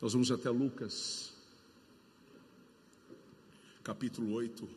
Nós 0.00 0.12
vamos 0.12 0.30
até 0.30 0.48
Lucas, 0.48 1.32
capítulo 3.82 4.32
8, 4.32 4.68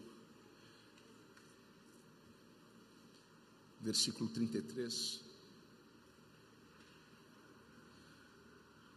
versículo 3.81 4.28
33. 4.31 5.21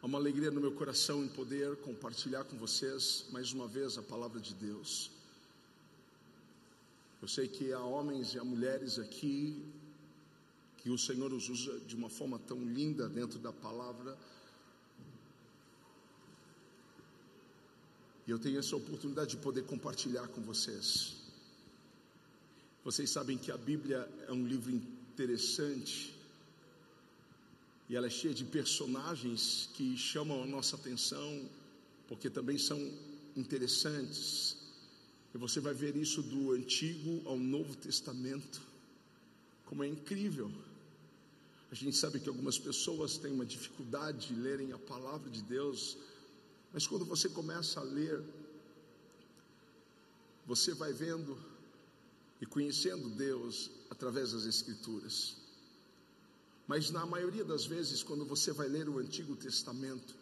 Há 0.01 0.07
uma 0.07 0.17
alegria 0.17 0.51
no 0.51 0.63
meu 0.63 0.73
coração 0.73 1.23
em 1.23 1.29
poder 1.29 1.77
compartilhar 1.83 2.45
com 2.45 2.57
vocês 2.57 3.27
mais 3.31 3.53
uma 3.53 3.69
vez 3.69 3.99
a 3.99 4.03
palavra 4.03 4.41
de 4.41 4.55
Deus. 4.55 5.11
Eu 7.21 7.29
sei 7.29 7.49
que 7.49 7.71
há 7.71 7.81
homens 7.81 8.33
e 8.33 8.39
há 8.39 8.45
mulheres 8.45 8.99
aqui 8.99 9.63
que 10.79 10.89
o 10.89 10.97
Senhor 10.97 11.35
os 11.35 11.51
usa 11.51 11.81
de 11.81 11.95
uma 11.95 12.09
forma 12.09 12.39
tão 12.39 12.65
linda 12.65 13.11
dentro 13.11 13.39
da 13.39 13.53
palavra 13.53 14.17
E 18.27 18.31
eu 18.31 18.39
tenho 18.39 18.59
essa 18.59 18.75
oportunidade 18.75 19.31
de 19.31 19.37
poder 19.37 19.65
compartilhar 19.65 20.27
com 20.29 20.41
vocês. 20.41 21.15
Vocês 22.83 23.11
sabem 23.11 23.37
que 23.37 23.51
a 23.51 23.57
Bíblia 23.57 24.09
é 24.27 24.33
um 24.33 24.47
livro 24.47 24.71
interessante 24.71 26.15
e 27.89 27.97
ela 27.97 28.07
é 28.07 28.11
cheia 28.11 28.33
de 28.33 28.45
personagens 28.45 29.69
que 29.75 29.97
chamam 29.97 30.43
a 30.43 30.47
nossa 30.47 30.77
atenção, 30.77 31.49
porque 32.09 32.31
também 32.31 32.57
são 32.57 32.79
interessantes. 33.37 34.57
E 35.35 35.39
você 35.39 35.61
vai 35.61 35.75
ver 35.75 35.97
isso 35.97 36.23
do 36.23 36.53
Antigo 36.53 37.21
ao 37.27 37.39
Novo 37.39 37.75
Testamento, 37.77 38.63
como 39.67 39.85
é 39.85 39.89
incrível. 39.89 40.51
A 41.71 41.75
gente 41.75 41.97
sabe 41.97 42.21
que 42.21 42.29
algumas 42.29 42.59
pessoas 42.59 43.19
têm 43.19 43.33
uma 43.33 43.45
dificuldade 43.45 44.29
de 44.29 44.35
lerem 44.41 44.73
a 44.73 44.79
palavra 44.79 45.29
de 45.29 45.43
Deus 45.43 45.97
mas 46.75 46.89
quando 46.89 47.05
você 47.05 47.29
começa 47.29 47.79
a 47.79 47.85
ler, 47.85 48.21
você 50.45 50.75
vai 50.75 50.93
vendo 50.93 51.39
e 52.41 52.47
conhecendo 52.47 53.09
Deus 53.11 53.71
através 53.89 54.33
das 54.33 54.45
Escrituras. 54.45 55.37
Mas 56.67 56.91
na 56.91 57.07
maioria 57.07 57.45
das 57.45 57.65
vezes, 57.65 58.03
quando 58.03 58.25
você 58.25 58.51
vai 58.51 58.67
ler 58.67 58.89
o 58.89 58.99
Antigo 58.99 59.37
Testamento, 59.37 60.17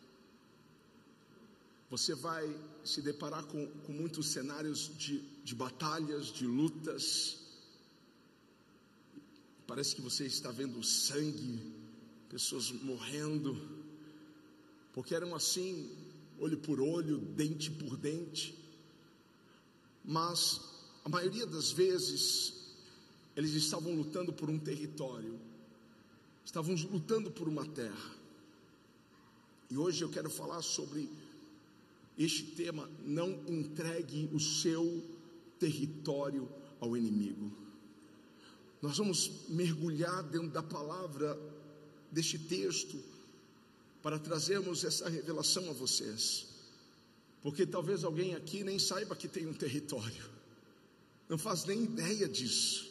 você 1.89 2.15
vai 2.15 2.55
se 2.85 3.01
deparar 3.01 3.45
com, 3.45 3.67
com 3.87 3.93
muitos 3.93 4.27
cenários 4.27 4.91
de, 4.99 5.21
de 5.43 5.55
batalhas, 5.55 6.27
de 6.27 6.47
lutas. 6.47 7.39
Parece 9.67 9.97
que 9.97 10.03
você 10.03 10.27
está 10.27 10.51
vendo 10.51 10.85
sangue, 10.85 11.75
pessoas 12.29 12.71
morrendo, 12.71 13.57
porque 14.93 15.15
eram 15.15 15.35
assim 15.35 16.02
olho 16.43 16.59
por 16.59 16.81
olho, 16.81 17.19
dente 17.19 17.71
por 17.71 17.97
dente. 17.97 18.59
Mas 20.05 20.61
a 21.05 21.09
maioria 21.09 21.47
das 21.47 21.71
vezes 21.71 22.75
eles 23.37 23.53
estavam 23.53 23.95
lutando 23.95 24.33
por 24.33 24.51
um 24.51 24.59
território, 24.59 25.39
estavam 26.45 26.75
lutando 26.91 27.31
por 27.31 27.49
uma 27.49 27.65
terra. 27.65 28.17
E 29.71 29.77
hoje 29.77 30.03
eu 30.03 30.11
quero 30.11 30.29
falar 30.29 30.63
sobre 30.63 31.09
este 32.19 32.43
tema: 32.43 32.91
não 33.05 33.41
entregue 33.47 34.29
o 34.33 34.41
seu 34.41 35.03
território 35.59 36.49
ao 36.81 36.97
inimigo. 36.97 37.53
Nós 38.83 38.99
vamos 38.99 39.49
mergulhar 39.49 40.25
dentro 40.25 40.49
da 40.49 40.63
palavra 40.63 41.39
deste 42.11 42.37
texto 42.37 43.12
para 44.03 44.19
trazermos 44.19 44.85
essa 44.85 45.09
revelação 45.09 45.71
a 45.71 45.73
vocês. 45.73 46.47
Porque 47.43 47.65
talvez 47.65 48.05
alguém 48.05 48.35
aqui 48.35 48.63
nem 48.63 48.79
saiba 48.79 49.17
que 49.17 49.29
tem 49.29 49.47
um 49.47 49.55
território, 49.55 50.31
não 51.29 51.39
faz 51.39 51.65
nem 51.65 51.85
ideia 51.85 52.29
disso. 52.29 52.91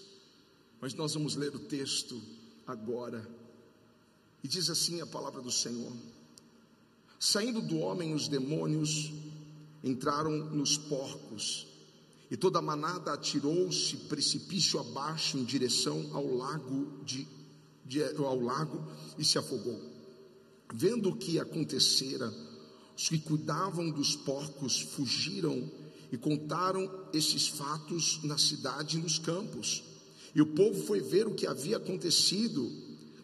Mas 0.79 0.93
nós 0.93 1.13
vamos 1.13 1.35
ler 1.35 1.55
o 1.55 1.59
texto 1.59 2.19
agora. 2.65 3.27
E 4.43 4.47
diz 4.47 4.69
assim 4.69 4.99
a 4.99 5.05
palavra 5.05 5.41
do 5.41 5.51
Senhor: 5.51 5.93
Saindo 7.19 7.61
do 7.61 7.77
homem, 7.77 8.13
os 8.15 8.27
demônios 8.27 9.11
entraram 9.83 10.31
nos 10.31 10.77
porcos, 10.77 11.67
e 12.31 12.37
toda 12.37 12.59
a 12.59 12.61
manada 12.61 13.13
atirou-se 13.13 13.95
precipício 13.97 14.79
abaixo 14.79 15.37
em 15.37 15.43
direção 15.43 16.09
ao 16.13 16.25
lago 16.35 17.03
de, 17.03 17.27
de, 17.85 18.03
ao 18.03 18.39
lago 18.39 18.83
e 19.17 19.23
se 19.23 19.37
afogou. 19.37 19.90
Vendo 20.73 21.09
o 21.09 21.15
que 21.15 21.39
acontecera, 21.39 22.33
os 22.97 23.09
que 23.09 23.19
cuidavam 23.19 23.89
dos 23.89 24.15
porcos 24.15 24.79
fugiram 24.79 25.69
e 26.11 26.17
contaram 26.17 26.89
esses 27.13 27.47
fatos 27.47 28.19
na 28.23 28.37
cidade 28.37 28.97
e 28.97 29.01
nos 29.01 29.17
campos. 29.17 29.83
E 30.35 30.41
o 30.41 30.47
povo 30.47 30.83
foi 30.83 30.99
ver 30.99 31.27
o 31.27 31.35
que 31.35 31.47
havia 31.47 31.77
acontecido. 31.77 32.69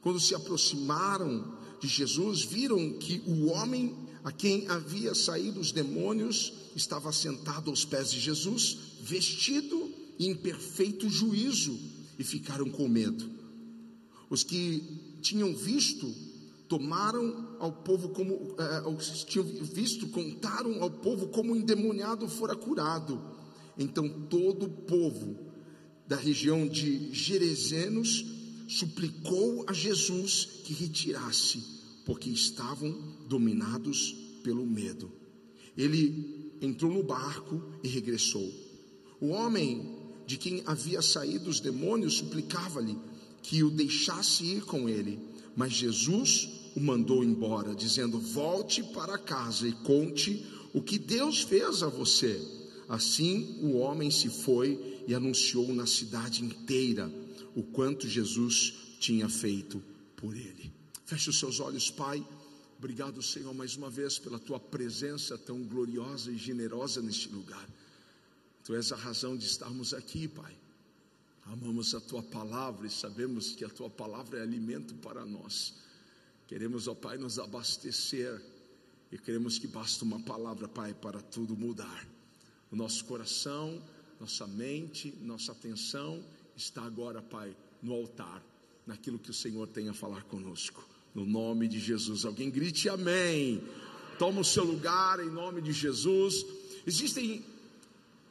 Quando 0.02 0.19
se 0.19 0.34
aproximaram 0.34 1.57
de 1.81 1.88
Jesus, 1.88 2.44
viram 2.44 2.94
que 2.94 3.22
o 3.25 3.47
homem 3.47 3.96
a 4.24 4.31
quem 4.31 4.68
havia 4.68 5.16
saído 5.16 5.59
os 5.59 5.72
demônios 5.72 6.52
estava 6.75 7.13
sentado 7.13 7.69
aos 7.69 7.86
pés 7.86 8.12
de 8.12 8.19
Jesus, 8.19 8.78
vestido 9.02 9.90
em 10.19 10.36
perfeito 10.36 11.09
juízo, 11.09 11.80
e 12.19 12.24
ficaram 12.24 12.69
com 12.69 12.88
medo. 12.90 13.30
Os 14.30 14.44
que 14.44 14.84
tinham 15.22 15.56
visto 15.56 16.13
tomaram 16.68 17.56
ao 17.60 17.72
povo 17.72 18.10
como, 18.10 18.56
eh, 18.60 19.26
tinham 19.26 19.46
visto, 19.46 20.08
contaram 20.08 20.82
ao 20.82 20.92
povo 20.92 21.28
como 21.30 21.54
o 21.54 21.56
endemoniado 21.56 22.28
fora 22.28 22.56
curado. 22.56 23.22
Então 23.78 24.08
todo 24.30 24.66
o 24.66 24.70
povo 24.70 25.38
da 26.08 26.16
região 26.16 26.68
de 26.68 27.14
Gerezenos 27.14 28.26
suplicou 28.68 29.66
a 29.68 29.74
Jesus 29.74 30.46
que 30.64 30.74
retirasse, 30.74 31.64
porque 32.06 32.30
estavam 32.30 32.92
dominados 33.28 34.16
pelo 34.44 34.66
medo. 34.66 35.12
Ele 35.76 36.58
entrou 36.62 36.92
no 36.92 37.04
barco 37.04 37.62
e 37.84 37.88
regressou. 37.88 38.52
O 39.20 39.28
homem 39.28 39.96
de 40.26 40.38
quem 40.38 40.62
havia 40.66 41.02
saído 41.02 41.50
os 41.50 41.60
demônios 41.60 42.16
suplicava-lhe 42.16 42.98
que 43.42 43.64
o 43.64 43.70
deixasse 43.70 44.44
ir 44.44 44.62
com 44.66 44.90
ele, 44.90 45.20
mas 45.56 45.74
Jesus 45.74 46.50
o 46.78 46.80
mandou 46.80 47.24
embora, 47.24 47.74
dizendo: 47.74 48.20
Volte 48.20 48.84
para 48.84 49.18
casa 49.18 49.68
e 49.68 49.72
conte 49.72 50.46
o 50.72 50.80
que 50.80 51.00
Deus 51.00 51.42
fez 51.42 51.82
a 51.82 51.88
você. 51.88 52.40
Assim 52.88 53.58
o 53.64 53.78
homem 53.78 54.12
se 54.12 54.30
foi 54.30 55.04
e 55.08 55.16
anunciou 55.16 55.74
na 55.74 55.88
cidade 55.88 56.46
inteira 56.46 57.12
o 57.56 57.64
quanto 57.64 58.08
Jesus 58.08 58.76
tinha 59.00 59.28
feito 59.28 59.82
por 60.16 60.38
ele. 60.38 60.72
Feche 61.04 61.32
os 61.32 61.40
seus 61.40 61.60
olhos, 61.60 61.90
Pai. 61.90 62.24
Obrigado, 62.78 63.24
Senhor, 63.24 63.56
mais 63.56 63.76
uma 63.76 63.90
vez 63.90 64.20
pela 64.20 64.38
tua 64.38 64.60
presença 64.60 65.36
tão 65.36 65.64
gloriosa 65.64 66.32
e 66.32 66.38
generosa 66.38 67.02
neste 67.02 67.28
lugar. 67.30 67.68
Tu 68.64 68.76
és 68.76 68.92
a 68.92 68.96
razão 68.96 69.36
de 69.36 69.48
estarmos 69.48 69.96
aqui, 69.96 70.28
Pai. 70.28 70.56
Amamos 71.48 71.96
a 71.96 72.00
tua 72.00 72.22
palavra 72.22 72.86
e 72.86 72.92
sabemos 72.92 73.56
que 73.56 73.66
a 73.66 73.70
tua 73.70 73.90
palavra 73.90 74.38
é 74.38 74.44
alimento 74.44 74.94
para 74.96 75.26
nós. 75.26 75.87
Queremos, 76.47 76.88
ó 76.88 76.96
Pai, 76.96 77.18
nos 77.18 77.38
abastecer 77.38 78.41
e 79.12 79.18
queremos 79.18 79.59
que 79.59 79.68
basta 79.68 80.06
uma 80.06 80.19
palavra, 80.19 80.68
Pai, 80.68 80.94
para 80.94 81.22
tudo 81.22 81.56
mudar. 81.58 82.08
O 82.72 82.75
nosso 82.75 83.03
coração, 83.06 83.81
nossa 84.19 84.47
mente, 84.47 85.13
nossa 85.22 85.52
atenção 85.52 86.24
está 86.56 86.81
agora, 86.84 87.22
Pai, 87.22 87.56
no 87.81 87.94
altar, 87.94 88.41
naquilo 88.86 89.19
que 89.19 89.30
o 89.30 89.34
Senhor 89.34 89.68
tem 89.68 89.90
a 89.90 89.94
falar 89.94 90.24
conosco. 90.24 90.88
No 91.13 91.25
nome 91.25 91.68
de 91.68 91.80
Jesus. 91.80 92.25
Alguém 92.25 92.50
grite 92.50 92.88
amém. 92.88 93.62
Toma 94.18 94.42
o 94.42 94.45
seu 94.45 94.63
lugar 94.63 95.19
em 95.19 95.30
nome 95.30 95.62
de 95.62 95.74
Jesus. 95.74 96.45
Existem 96.86 97.44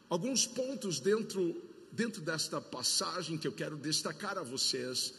alguns 0.09 0.47
pontos 0.47 1.01
dentro 1.01 1.55
dentro 1.93 2.21
desta 2.21 2.61
passagem 2.61 3.39
que 3.39 3.49
eu 3.49 3.53
quero 3.53 3.75
destacar 3.75 4.37
a 4.37 4.43
vocês 4.43 5.15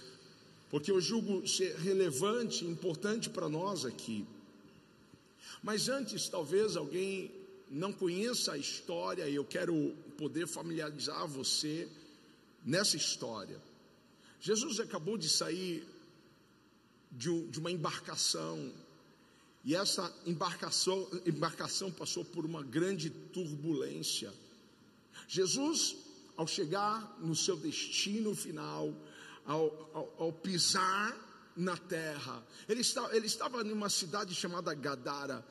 porque 0.70 0.92
eu 0.92 1.00
julgo 1.00 1.48
ser 1.48 1.76
relevante 1.78 2.66
importante 2.66 3.30
para 3.30 3.48
nós 3.48 3.86
aqui. 3.86 4.26
Mas 5.64 5.90
antes, 5.90 6.28
talvez 6.28 6.76
alguém 6.76 7.32
não 7.70 7.92
conheça 7.92 8.54
a 8.54 8.58
história 8.58 9.28
e 9.28 9.36
eu 9.36 9.46
quero 9.46 9.96
poder 10.18 10.48
familiarizar 10.48 11.28
você 11.28 11.88
nessa 12.66 12.98
história. 12.98 13.62
Jesus 14.40 14.80
acabou 14.80 15.18
de 15.18 15.30
sair 15.30 15.88
de, 17.12 17.30
uma 17.58 17.72
embarcação 17.72 18.72
e 19.64 19.76
essa 19.76 20.14
embarcação, 20.26 21.08
embarcação 21.26 21.92
passou 21.92 22.24
por 22.24 22.46
uma 22.46 22.64
grande 22.64 23.10
turbulência. 23.10 24.34
Jesus, 25.28 25.96
ao 26.38 26.48
chegar 26.48 27.18
no 27.20 27.36
seu 27.36 27.58
destino 27.58 28.34
final, 28.34 28.94
ao, 29.48 29.90
ao, 29.94 30.16
ao 30.20 30.34
pisar 30.34 31.16
na 31.56 31.76
terra. 31.76 32.44
Ele, 32.68 32.82
está, 32.82 33.10
ele 33.16 33.26
estava 33.26 33.62
em 33.62 33.72
uma 33.72 33.90
cidade 33.90 34.36
chamada 34.36 34.74
Gadara. 34.74 35.44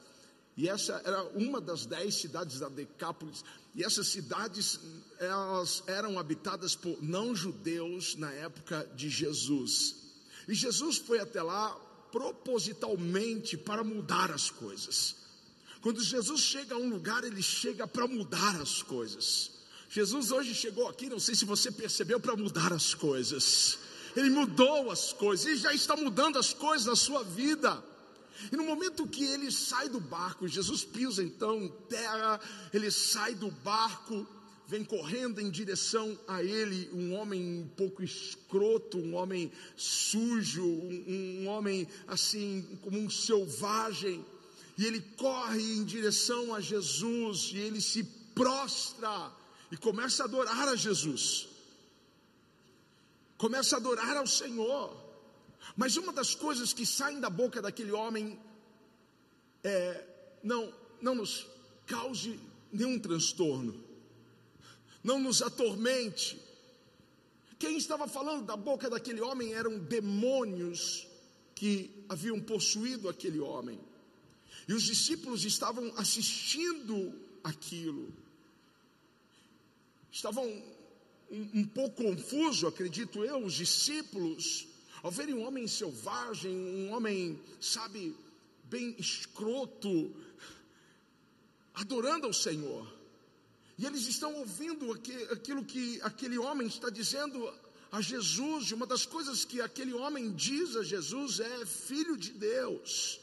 E 0.57 0.69
essa 0.69 1.03
era 1.05 1.25
uma 1.35 1.61
das 1.61 1.85
dez 1.85 2.15
cidades 2.15 2.61
da 2.61 2.69
Decápolis. 2.69 3.45
E 3.75 3.83
essas 3.83 4.09
cidades 4.09 4.81
elas 5.19 5.83
eram 5.87 6.19
habitadas 6.19 6.75
por 6.75 7.03
não-judeus 7.03 8.15
na 8.17 8.31
época 8.33 8.89
de 8.95 9.09
Jesus. 9.11 9.97
E 10.47 10.55
Jesus 10.55 10.99
foi 10.99 11.19
até 11.19 11.43
lá 11.43 11.75
propositalmente 12.13 13.57
para 13.57 13.83
mudar 13.83 14.31
as 14.31 14.49
coisas. 14.49 15.17
Quando 15.83 16.03
Jesus 16.03 16.41
chega 16.41 16.75
a 16.75 16.79
um 16.79 16.89
lugar, 16.89 17.25
ele 17.25 17.43
chega 17.43 17.87
para 17.87 18.07
mudar 18.07 18.61
as 18.61 18.83
coisas. 18.83 19.51
Jesus 19.89 20.31
hoje 20.31 20.55
chegou 20.55 20.89
aqui, 20.89 21.09
não 21.09 21.21
sei 21.21 21.35
se 21.35 21.45
você 21.45 21.71
percebeu, 21.71 22.19
para 22.19 22.37
mudar 22.37 22.73
as 22.73 22.95
coisas. 22.95 23.79
Ele 24.17 24.31
mudou 24.31 24.91
as 24.91 25.13
coisas, 25.13 25.47
ele 25.47 25.57
já 25.57 25.73
está 25.73 25.97
mudando 25.97 26.39
as 26.39 26.53
coisas 26.53 26.87
na 26.87 26.97
sua 26.97 27.23
vida. 27.23 27.83
E 28.51 28.57
no 28.57 28.65
momento 28.65 29.07
que 29.07 29.25
ele 29.25 29.51
sai 29.51 29.89
do 29.89 30.01
barco, 30.01 30.49
Jesus 30.49 30.85
pisa 30.85 31.23
então 31.23 31.63
em 31.63 31.69
terra, 31.89 32.41
ele 32.73 32.91
sai 32.91 33.35
do 33.35 33.51
barco, 33.51 34.27
vem 34.67 34.85
correndo 34.85 35.41
em 35.41 35.51
direção 35.51 36.19
a 36.27 36.43
ele, 36.43 36.91
um 36.93 37.15
homem 37.15 37.61
um 37.61 37.69
pouco 37.69 38.03
escroto, 38.03 38.99
um 38.99 39.15
homem 39.15 39.51
sujo, 39.77 40.65
um, 40.65 41.43
um 41.43 41.49
homem 41.49 41.87
assim 42.07 42.79
como 42.83 42.99
um 42.99 43.09
selvagem. 43.09 44.25
E 44.77 44.85
ele 44.85 45.01
corre 45.17 45.63
em 45.63 45.85
direção 45.85 46.55
a 46.55 46.61
Jesus 46.61 47.51
e 47.55 47.59
ele 47.59 47.81
se 47.81 48.03
prostra 48.35 49.33
e 49.77 49.79
começa 49.79 50.23
a 50.23 50.27
adorar 50.27 50.69
a 50.69 50.75
Jesus. 50.75 51.49
Começa 53.37 53.77
a 53.77 53.79
adorar 53.79 54.17
ao 54.17 54.27
Senhor. 54.27 54.97
Mas 55.77 55.99
uma 55.99 56.15
das 56.15 56.35
coisas 56.35 56.73
que 56.73 56.87
saem 56.87 57.21
da 57.21 57.29
boca 57.29 57.61
daquele 57.61 57.93
homem 57.93 58.41
é, 59.63 60.03
não, 60.43 60.73
não 61.03 61.15
nos 61.15 61.47
cause 61.87 62.41
nenhum 62.73 62.99
transtorno, 62.99 63.85
não 65.05 65.19
nos 65.19 65.43
atormente. 65.43 66.41
Quem 67.59 67.77
estava 67.77 68.09
falando 68.09 68.47
da 68.47 68.57
boca 68.57 68.89
daquele 68.89 69.21
homem 69.21 69.53
eram 69.53 69.79
demônios 69.79 71.07
que 71.55 71.91
haviam 72.09 72.41
possuído 72.41 73.11
aquele 73.11 73.41
homem. 73.41 73.79
E 74.67 74.73
os 74.73 74.85
discípulos 74.85 75.45
estavam 75.45 75.93
assistindo 75.99 77.13
aquilo. 77.45 78.11
Estavam 80.11 80.47
um, 81.31 81.61
um 81.61 81.65
pouco 81.65 82.03
confusos, 82.03 82.65
acredito 82.65 83.25
eu, 83.25 83.45
os 83.45 83.55
discípulos, 83.55 84.67
ao 85.03 85.11
verem 85.11 85.35
um 85.35 85.47
homem 85.47 85.67
selvagem, 85.67 86.55
um 86.55 86.93
homem, 86.93 87.41
sabe, 87.61 88.17
bem 88.65 88.95
escroto, 88.99 90.15
adorando 91.75 92.27
ao 92.27 92.33
Senhor. 92.33 92.87
E 93.79 93.85
eles 93.85 94.07
estão 94.07 94.35
ouvindo 94.37 94.91
aquilo 95.31 95.65
que 95.65 96.01
aquele 96.03 96.39
homem 96.39 96.67
está 96.67 96.89
dizendo 96.89 97.53
a 97.93 98.01
Jesus, 98.01 98.73
uma 98.73 98.87
das 98.87 99.07
coisas 99.07 99.45
que 99.45 99.61
aquele 99.61 99.93
homem 99.93 100.33
diz 100.33 100.77
a 100.77 100.83
Jesus 100.83 101.41
é 101.41 101.67
filho 101.67 102.17
de 102.17 102.33
Deus. 102.33 103.21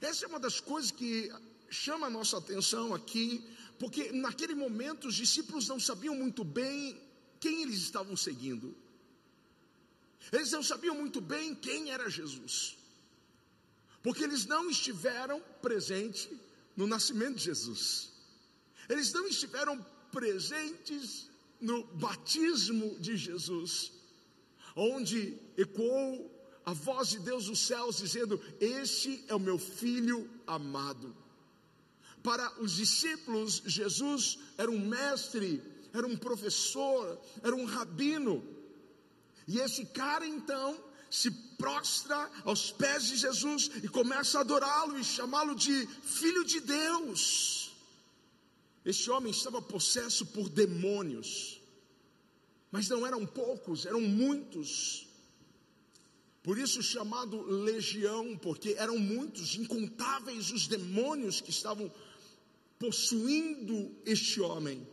Essa 0.00 0.24
é 0.24 0.28
uma 0.28 0.40
das 0.40 0.60
coisas 0.60 0.90
que 0.90 1.32
chama 1.68 2.06
a 2.06 2.10
nossa 2.10 2.38
atenção 2.38 2.94
aqui, 2.94 3.44
porque 3.78 4.12
naquele 4.12 4.54
momento 4.54 5.08
os 5.08 5.14
discípulos 5.14 5.68
não 5.68 5.78
sabiam 5.78 6.14
muito 6.14 6.44
bem 6.44 7.00
quem 7.38 7.62
eles 7.62 7.78
estavam 7.78 8.16
seguindo. 8.16 8.74
Eles 10.32 10.50
não 10.50 10.62
sabiam 10.62 10.94
muito 10.94 11.20
bem 11.20 11.54
quem 11.54 11.90
era 11.90 12.10
Jesus, 12.10 12.76
porque 14.02 14.24
eles 14.24 14.44
não 14.46 14.68
estiveram 14.68 15.40
presentes 15.62 16.28
no 16.76 16.86
nascimento 16.86 17.36
de 17.36 17.44
Jesus, 17.44 18.12
eles 18.88 19.12
não 19.12 19.26
estiveram 19.26 19.84
presentes 20.10 21.30
no 21.60 21.84
batismo 21.84 22.98
de 22.98 23.16
Jesus, 23.16 23.92
onde 24.74 25.38
ecoou 25.56 26.32
a 26.64 26.72
voz 26.72 27.10
de 27.10 27.20
Deus 27.20 27.46
dos 27.46 27.60
céus 27.60 27.98
dizendo: 27.98 28.40
Este 28.60 29.24
é 29.28 29.34
o 29.34 29.40
meu 29.40 29.58
filho 29.58 30.28
amado. 30.46 31.16
Para 32.26 32.60
os 32.60 32.72
discípulos, 32.74 33.62
Jesus 33.64 34.36
era 34.58 34.68
um 34.68 34.80
mestre, 34.84 35.62
era 35.92 36.04
um 36.04 36.16
professor, 36.16 37.20
era 37.40 37.54
um 37.54 37.64
rabino. 37.64 38.44
E 39.46 39.60
esse 39.60 39.86
cara 39.86 40.26
então 40.26 40.76
se 41.08 41.30
prostra 41.56 42.28
aos 42.44 42.72
pés 42.72 43.04
de 43.04 43.16
Jesus 43.16 43.70
e 43.80 43.88
começa 43.88 44.38
a 44.38 44.40
adorá-lo 44.40 44.98
e 44.98 45.04
chamá-lo 45.04 45.54
de 45.54 45.86
filho 46.02 46.44
de 46.44 46.58
Deus. 46.58 47.70
Este 48.84 49.08
homem 49.08 49.30
estava 49.30 49.62
possesso 49.62 50.26
por 50.26 50.48
demônios, 50.48 51.60
mas 52.72 52.88
não 52.88 53.06
eram 53.06 53.24
poucos, 53.24 53.86
eram 53.86 54.00
muitos. 54.00 55.06
Por 56.42 56.58
isso 56.58 56.82
chamado 56.82 57.40
legião, 57.42 58.36
porque 58.36 58.74
eram 58.76 58.98
muitos, 58.98 59.54
incontáveis 59.54 60.50
os 60.50 60.66
demônios 60.66 61.40
que 61.40 61.50
estavam 61.50 61.88
possuindo 62.78 63.94
este 64.04 64.40
homem. 64.40 64.86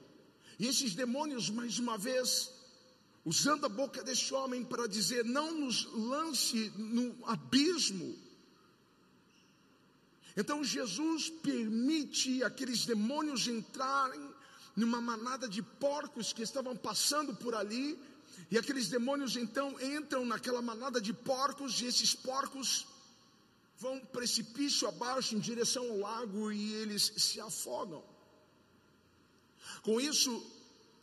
E 0.60 0.68
esses 0.68 0.94
demônios, 0.96 1.50
mais 1.50 1.80
uma 1.80 1.98
vez, 1.98 2.52
usando 3.26 3.66
a 3.66 3.70
boca 3.70 4.04
deste 4.04 4.34
homem 4.34 4.64
para 4.64 4.88
dizer: 4.88 5.26
não 5.26 5.54
nos 5.60 5.86
lance 5.94 6.72
no 6.78 7.16
abismo. 7.28 8.18
Então 10.36 10.64
Jesus 10.64 11.30
permite 11.30 12.44
aqueles 12.44 12.86
demônios 12.86 13.48
entrarem 13.48 14.22
numa 14.76 15.00
manada 15.00 15.48
de 15.48 15.62
porcos 15.62 16.34
que 16.34 16.42
estavam 16.42 16.76
passando 16.76 17.36
por 17.36 17.54
ali 17.54 18.00
e 18.50 18.58
aqueles 18.58 18.88
demônios 18.88 19.36
então 19.36 19.76
entram 19.82 20.26
naquela 20.26 20.62
manada 20.62 21.00
de 21.00 21.14
porcos, 21.14 21.82
e 21.82 21.86
esses 21.86 22.16
porcos 22.16 22.86
vão 23.84 24.00
precipício 24.18 24.88
abaixo 24.88 25.36
em 25.36 25.40
direção 25.50 25.84
ao 25.90 26.00
lago 26.08 26.52
e 26.52 26.74
eles 26.82 27.04
se 27.26 27.38
afogam. 27.50 28.04
Com 29.86 30.00
isso, 30.00 30.32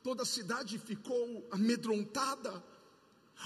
toda 0.03 0.23
a 0.23 0.33
cidade 0.37 0.79
ficou 0.79 1.23
amedrontada. 1.51 2.53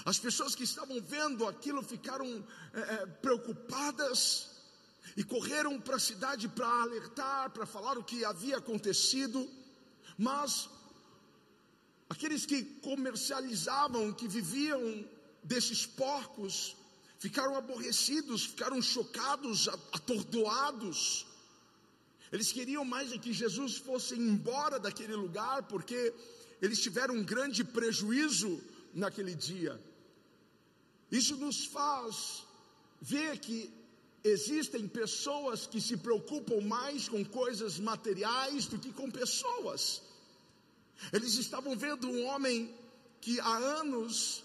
As 0.05 0.19
pessoas 0.19 0.55
que 0.55 0.65
estavam 0.71 1.01
vendo 1.01 1.47
aquilo 1.53 1.83
ficaram 1.83 2.29
é, 2.73 2.81
é 2.81 3.07
preocupadas 3.25 4.21
e 5.17 5.23
correram 5.25 5.75
para 5.81 5.97
a 5.97 6.07
cidade 6.11 6.47
para 6.49 6.69
alertar, 6.83 7.51
para 7.51 7.67
falar 7.67 7.99
o 7.99 8.05
que 8.05 8.25
havia 8.25 8.57
acontecido. 8.59 9.41
Mas 10.17 10.69
Aqueles 12.15 12.45
que 12.47 12.63
comercializavam, 12.89 14.13
que 14.13 14.29
viviam 14.29 15.05
desses 15.43 15.87
porcos, 15.87 16.77
ficaram 17.25 17.55
aborrecidos, 17.57 18.45
ficaram 18.53 18.81
chocados, 18.83 19.67
atordoados. 19.99 20.99
Eles 22.31 22.53
queriam 22.57 22.85
mais 22.85 23.13
é 23.13 23.19
que 23.25 23.33
Jesus 23.43 23.73
fosse 23.87 24.15
embora 24.15 24.79
daquele 24.79 25.17
lugar, 25.25 25.63
porque 25.73 26.13
eles 26.61 26.83
tiveram 26.87 27.15
um 27.15 27.25
grande 27.25 27.63
prejuízo 27.65 28.51
naquele 29.03 29.35
dia. 29.35 29.75
Isso 31.11 31.35
nos 31.45 31.65
faz 31.77 32.43
ver 33.01 33.39
que 33.39 33.59
existem 34.23 34.87
pessoas 34.87 35.67
que 35.67 35.81
se 35.81 35.97
preocupam 35.97 36.61
mais 36.77 37.09
com 37.09 37.25
coisas 37.25 37.79
materiais 37.79 38.67
do 38.67 38.79
que 38.79 38.93
com 38.93 39.11
pessoas. 39.11 40.03
Eles 41.11 41.35
estavam 41.37 41.75
vendo 41.75 42.07
um 42.07 42.27
homem 42.27 42.57
que 43.23 43.41
há 43.41 43.57
anos, 43.81 44.45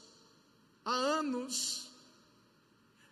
há 0.85 0.95
anos, 1.19 1.88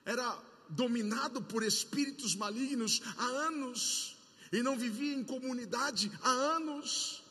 era 0.07 0.39
dominado 0.69 1.41
por 1.41 1.63
espíritos 1.63 2.33
malignos, 2.33 3.01
há 3.17 3.25
anos, 3.25 4.15
e 4.53 4.63
não 4.63 4.77
vivia 4.77 5.13
em 5.13 5.23
comunidade 5.23 6.09
há 6.23 6.29
anos, 6.29 7.21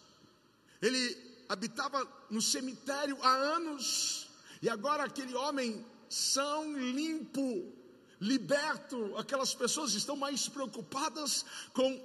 ele 0.82 1.16
habitava 1.48 2.06
no 2.30 2.42
cemitério 2.42 3.16
há 3.22 3.34
anos, 3.34 4.28
e 4.60 4.68
agora 4.68 5.04
aquele 5.04 5.34
homem 5.34 5.82
são, 6.06 6.78
limpo, 6.78 7.72
liberto, 8.20 9.16
aquelas 9.16 9.54
pessoas 9.54 9.94
estão 9.94 10.14
mais 10.14 10.46
preocupadas 10.46 11.46
com 11.72 11.98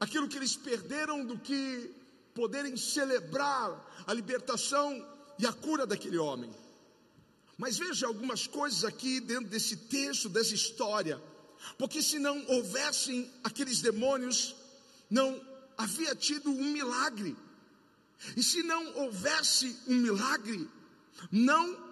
aquilo 0.00 0.28
que 0.28 0.36
eles 0.36 0.56
perderam 0.56 1.24
do 1.24 1.38
que 1.38 1.94
poderem 2.34 2.76
celebrar 2.76 4.04
a 4.04 4.12
libertação 4.12 5.06
e 5.38 5.46
a 5.46 5.52
cura 5.52 5.86
daquele 5.86 6.18
homem. 6.18 6.52
Mas 7.58 7.76
veja 7.76 8.06
algumas 8.06 8.46
coisas 8.46 8.84
aqui 8.84 9.18
dentro 9.18 9.50
desse 9.50 9.76
texto, 9.76 10.28
dessa 10.28 10.54
história, 10.54 11.20
porque 11.76 12.00
se 12.00 12.20
não 12.20 12.46
houvessem 12.46 13.28
aqueles 13.42 13.80
demônios, 13.80 14.54
não 15.10 15.44
havia 15.76 16.14
tido 16.14 16.50
um 16.50 16.70
milagre, 16.72 17.36
e 18.36 18.42
se 18.44 18.62
não 18.62 18.94
houvesse 18.96 19.76
um 19.88 19.96
milagre, 19.96 20.68
não 21.32 21.88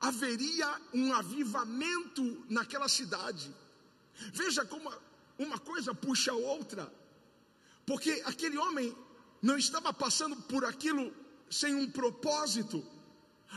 haveria 0.00 0.80
um 0.94 1.12
avivamento 1.12 2.44
naquela 2.48 2.88
cidade. 2.88 3.52
Veja 4.32 4.64
como 4.64 4.92
uma 5.36 5.58
coisa 5.58 5.92
puxa 5.92 6.30
a 6.30 6.36
outra, 6.36 6.92
porque 7.84 8.22
aquele 8.24 8.56
homem 8.56 8.96
não 9.42 9.58
estava 9.58 9.92
passando 9.92 10.36
por 10.36 10.64
aquilo 10.64 11.12
sem 11.50 11.74
um 11.74 11.90
propósito. 11.90 12.84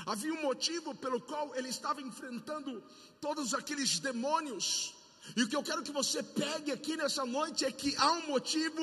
Havia 0.06 0.34
um 0.34 0.42
motivo 0.42 0.96
pelo 0.96 1.20
qual 1.22 1.56
ele 1.56 1.70
estava 1.70 2.02
enfrentando 2.02 2.84
todos 3.20 3.54
aqueles 3.54 4.00
demônios. 4.00 4.94
E 5.36 5.44
o 5.44 5.48
que 5.48 5.56
eu 5.56 5.64
quero 5.64 5.84
que 5.84 5.92
você 5.92 6.24
pegue 6.24 6.72
aqui 6.72 6.98
nessa 6.98 7.26
noite 7.26 7.64
é 7.64 7.72
que 7.72 7.96
há 7.98 8.12
um 8.14 8.28
motivo 8.28 8.82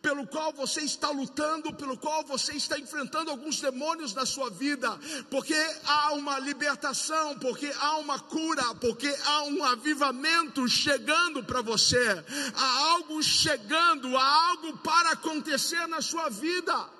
pelo 0.00 0.26
qual 0.26 0.52
você 0.52 0.82
está 0.82 1.10
lutando, 1.10 1.74
pelo 1.74 1.98
qual 1.98 2.24
você 2.24 2.52
está 2.52 2.78
enfrentando 2.78 3.30
alguns 3.30 3.60
demônios 3.60 4.14
na 4.14 4.24
sua 4.24 4.48
vida, 4.48 4.88
porque 5.30 5.56
há 5.84 6.12
uma 6.12 6.38
libertação, 6.38 7.36
porque 7.40 7.72
há 7.80 7.96
uma 7.96 8.18
cura, 8.18 8.74
porque 8.76 9.12
há 9.24 9.42
um 9.44 9.64
avivamento 9.64 10.68
chegando 10.68 11.42
para 11.42 11.60
você, 11.60 12.24
há 12.54 12.78
algo 12.92 13.20
chegando, 13.20 14.16
há 14.16 14.48
algo 14.50 14.78
para 14.78 15.10
acontecer 15.10 15.86
na 15.88 16.00
sua 16.00 16.28
vida. 16.28 16.95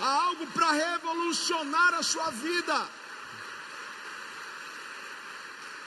Há 0.00 0.24
algo 0.26 0.46
para 0.48 0.72
revolucionar 0.72 1.94
a 1.94 2.02
sua 2.02 2.30
vida. 2.30 2.88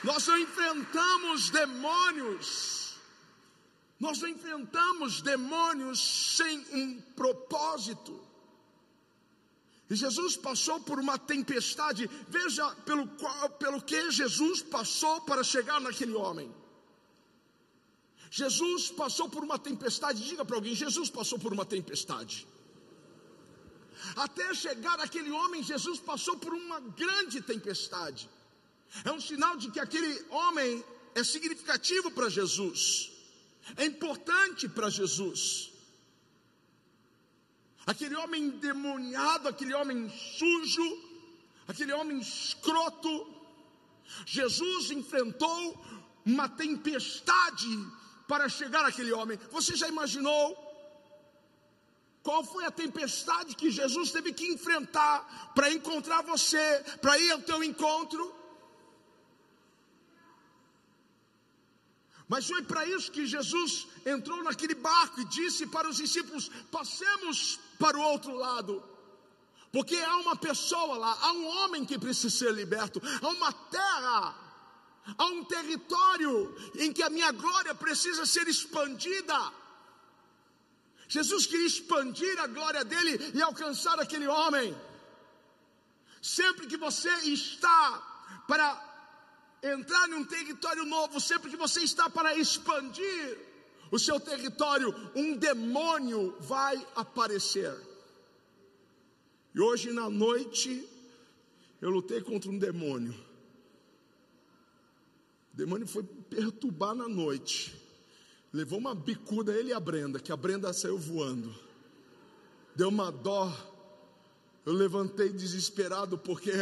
Nós 0.04 0.26
não 0.26 0.38
enfrentamos 0.38 1.50
demônios, 1.50 2.96
nós 4.00 4.20
não 4.20 4.28
enfrentamos 4.28 5.22
demônios 5.22 6.36
sem 6.36 6.58
um 6.72 7.00
propósito. 7.14 8.20
E 9.88 9.94
Jesus 9.94 10.36
passou 10.36 10.80
por 10.80 10.98
uma 10.98 11.18
tempestade, 11.18 12.10
veja 12.28 12.68
pelo, 12.86 13.06
qual, 13.08 13.50
pelo 13.50 13.80
que 13.80 14.10
Jesus 14.10 14.62
passou 14.62 15.20
para 15.20 15.44
chegar 15.44 15.80
naquele 15.80 16.14
homem. 16.14 16.52
Jesus 18.30 18.90
passou 18.90 19.28
por 19.28 19.44
uma 19.44 19.58
tempestade, 19.58 20.24
diga 20.24 20.44
para 20.44 20.56
alguém: 20.56 20.74
Jesus 20.74 21.10
passou 21.10 21.38
por 21.38 21.52
uma 21.52 21.66
tempestade. 21.66 22.48
Até 24.16 24.52
chegar 24.54 24.98
aquele 25.00 25.30
homem, 25.30 25.62
Jesus 25.62 26.00
passou 26.00 26.36
por 26.36 26.52
uma 26.52 26.80
grande 26.80 27.40
tempestade. 27.40 28.28
É 29.04 29.12
um 29.12 29.20
sinal 29.20 29.56
de 29.56 29.70
que 29.70 29.80
aquele 29.80 30.24
homem 30.30 30.84
é 31.14 31.24
significativo 31.24 32.10
para 32.10 32.28
Jesus, 32.28 33.10
é 33.76 33.84
importante 33.84 34.68
para 34.68 34.90
Jesus. 34.90 35.70
Aquele 37.84 38.14
homem 38.16 38.44
endemoniado, 38.44 39.48
aquele 39.48 39.74
homem 39.74 40.08
sujo, 40.38 40.88
aquele 41.66 41.92
homem 41.92 42.18
escroto, 42.18 43.34
Jesus 44.26 44.90
enfrentou 44.90 45.84
uma 46.24 46.48
tempestade 46.48 47.68
para 48.28 48.48
chegar 48.48 48.84
àquele 48.84 49.12
homem. 49.12 49.38
Você 49.50 49.76
já 49.76 49.88
imaginou 49.88 50.71
qual 52.22 52.44
foi 52.44 52.64
a 52.64 52.70
tempestade 52.70 53.56
que 53.56 53.70
Jesus 53.70 54.12
teve 54.12 54.32
que 54.32 54.46
enfrentar 54.46 55.52
para 55.54 55.72
encontrar 55.72 56.22
você, 56.22 56.84
para 57.00 57.18
ir 57.18 57.32
ao 57.32 57.40
teu 57.40 57.64
encontro? 57.64 58.32
Mas 62.28 62.46
foi 62.46 62.62
para 62.62 62.86
isso 62.86 63.10
que 63.10 63.26
Jesus 63.26 63.88
entrou 64.06 64.42
naquele 64.42 64.74
barco 64.74 65.20
e 65.20 65.24
disse 65.24 65.66
para 65.66 65.88
os 65.88 65.96
discípulos: 65.96 66.50
passemos 66.70 67.58
para 67.78 67.98
o 67.98 68.00
outro 68.00 68.34
lado. 68.34 68.82
Porque 69.72 69.96
há 69.96 70.16
uma 70.16 70.36
pessoa 70.36 70.96
lá, 70.98 71.18
há 71.20 71.32
um 71.32 71.46
homem 71.46 71.84
que 71.84 71.98
precisa 71.98 72.30
ser 72.30 72.52
liberto, 72.52 73.02
há 73.22 73.28
uma 73.28 73.52
terra, 73.52 74.34
há 75.18 75.24
um 75.26 75.44
território 75.44 76.54
em 76.76 76.92
que 76.92 77.02
a 77.02 77.10
minha 77.10 77.32
glória 77.32 77.74
precisa 77.74 78.24
ser 78.26 78.46
expandida. 78.48 79.52
Jesus 81.12 81.44
queria 81.44 81.66
expandir 81.66 82.40
a 82.40 82.46
glória 82.46 82.82
dele 82.82 83.20
e 83.34 83.42
alcançar 83.42 84.00
aquele 84.00 84.26
homem. 84.26 84.74
Sempre 86.22 86.66
que 86.66 86.78
você 86.78 87.10
está 87.38 88.42
para 88.48 88.66
entrar 89.62 90.08
num 90.08 90.24
território 90.24 90.86
novo, 90.86 91.20
sempre 91.20 91.50
que 91.50 91.56
você 91.56 91.80
está 91.82 92.08
para 92.08 92.34
expandir 92.38 93.38
o 93.90 93.98
seu 93.98 94.18
território, 94.18 94.88
um 95.14 95.36
demônio 95.36 96.34
vai 96.40 96.76
aparecer. 96.96 97.76
E 99.54 99.60
hoje 99.60 99.92
na 99.92 100.08
noite 100.08 100.88
eu 101.82 101.90
lutei 101.90 102.22
contra 102.22 102.50
um 102.50 102.58
demônio. 102.58 103.14
O 105.52 105.56
demônio 105.58 105.86
foi 105.86 106.04
perturbar 106.04 106.94
na 106.94 107.06
noite. 107.06 107.81
Levou 108.52 108.78
uma 108.78 108.94
bicuda 108.94 109.52
ele 109.54 109.70
e 109.70 109.72
a 109.72 109.80
Brenda, 109.80 110.20
que 110.20 110.30
a 110.30 110.36
Brenda 110.36 110.72
saiu 110.72 110.98
voando. 110.98 111.54
Deu 112.76 112.88
uma 112.88 113.10
dó. 113.10 113.50
Eu 114.64 114.72
levantei 114.72 115.30
desesperado 115.30 116.18
porque 116.18 116.52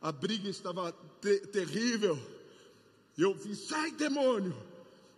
a 0.00 0.12
briga 0.12 0.48
estava 0.48 0.92
te 1.20 1.40
terrível. 1.48 2.18
E 3.18 3.22
eu 3.22 3.34
vi, 3.34 3.56
sai 3.56 3.90
demônio. 3.90 4.56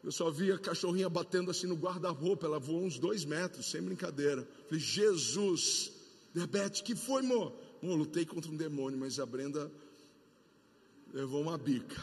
Eu 0.02 0.10
só 0.12 0.30
vi 0.30 0.50
a 0.52 0.58
cachorrinha 0.58 1.08
batendo 1.08 1.50
assim 1.50 1.66
no 1.66 1.74
guarda-roupa. 1.74 2.46
Ela 2.46 2.58
voou 2.58 2.82
uns 2.82 2.98
dois 2.98 3.24
metros, 3.24 3.70
sem 3.70 3.82
brincadeira. 3.82 4.48
Falei, 4.66 4.80
Jesus, 4.80 5.92
Debete, 6.32 6.82
que 6.82 6.94
foi, 6.94 7.22
amor? 7.22 7.52
Eu 7.82 7.94
lutei 7.94 8.24
contra 8.24 8.50
um 8.50 8.56
demônio, 8.56 8.98
mas 8.98 9.18
a 9.18 9.26
Brenda 9.26 9.70
levou 11.12 11.42
uma 11.42 11.58
bica. 11.58 12.00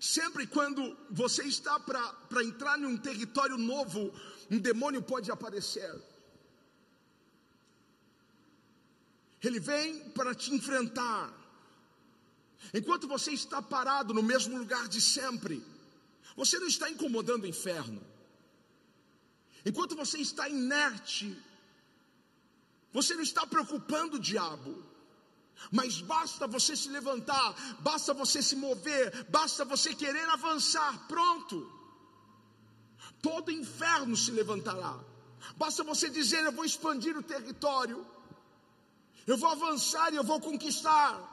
Sempre 0.00 0.46
quando 0.46 0.96
você 1.10 1.44
está 1.44 1.78
para 1.78 2.44
entrar 2.44 2.78
em 2.78 2.86
um 2.86 2.96
território 2.96 3.58
novo, 3.58 4.12
um 4.50 4.58
demônio 4.58 5.02
pode 5.02 5.30
aparecer. 5.30 5.92
Ele 9.42 9.58
vem 9.58 10.10
para 10.10 10.34
te 10.34 10.54
enfrentar. 10.54 11.32
Enquanto 12.72 13.08
você 13.08 13.32
está 13.32 13.60
parado 13.60 14.14
no 14.14 14.22
mesmo 14.22 14.56
lugar 14.56 14.86
de 14.88 15.00
sempre, 15.00 15.64
você 16.36 16.58
não 16.58 16.68
está 16.68 16.88
incomodando 16.88 17.44
o 17.44 17.48
inferno. 17.48 18.00
Enquanto 19.64 19.96
você 19.96 20.18
está 20.18 20.48
inerte, 20.48 21.36
você 22.92 23.14
não 23.14 23.22
está 23.22 23.46
preocupando 23.46 24.16
o 24.16 24.20
diabo. 24.20 24.91
Mas 25.70 26.00
basta 26.00 26.46
você 26.46 26.76
se 26.76 26.88
levantar, 26.88 27.54
basta 27.80 28.12
você 28.12 28.42
se 28.42 28.56
mover, 28.56 29.26
basta 29.30 29.64
você 29.64 29.94
querer 29.94 30.28
avançar, 30.28 31.06
pronto. 31.06 31.70
Todo 33.20 33.50
inferno 33.50 34.16
se 34.16 34.30
levantará. 34.30 34.98
Basta 35.56 35.84
você 35.84 36.08
dizer: 36.08 36.44
Eu 36.44 36.52
vou 36.52 36.64
expandir 36.64 37.16
o 37.16 37.22
território, 37.22 38.04
eu 39.26 39.36
vou 39.36 39.50
avançar 39.50 40.12
e 40.12 40.16
eu 40.16 40.24
vou 40.24 40.40
conquistar. 40.40 41.30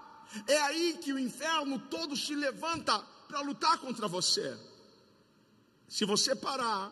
É 0.48 0.62
aí 0.62 1.00
que 1.02 1.12
o 1.12 1.18
inferno 1.18 1.80
todo 1.80 2.16
se 2.16 2.36
levanta 2.36 3.00
para 3.28 3.42
lutar 3.42 3.80
contra 3.80 4.08
você. 4.08 4.58
Se 5.88 6.06
você 6.06 6.36
parar 6.36 6.92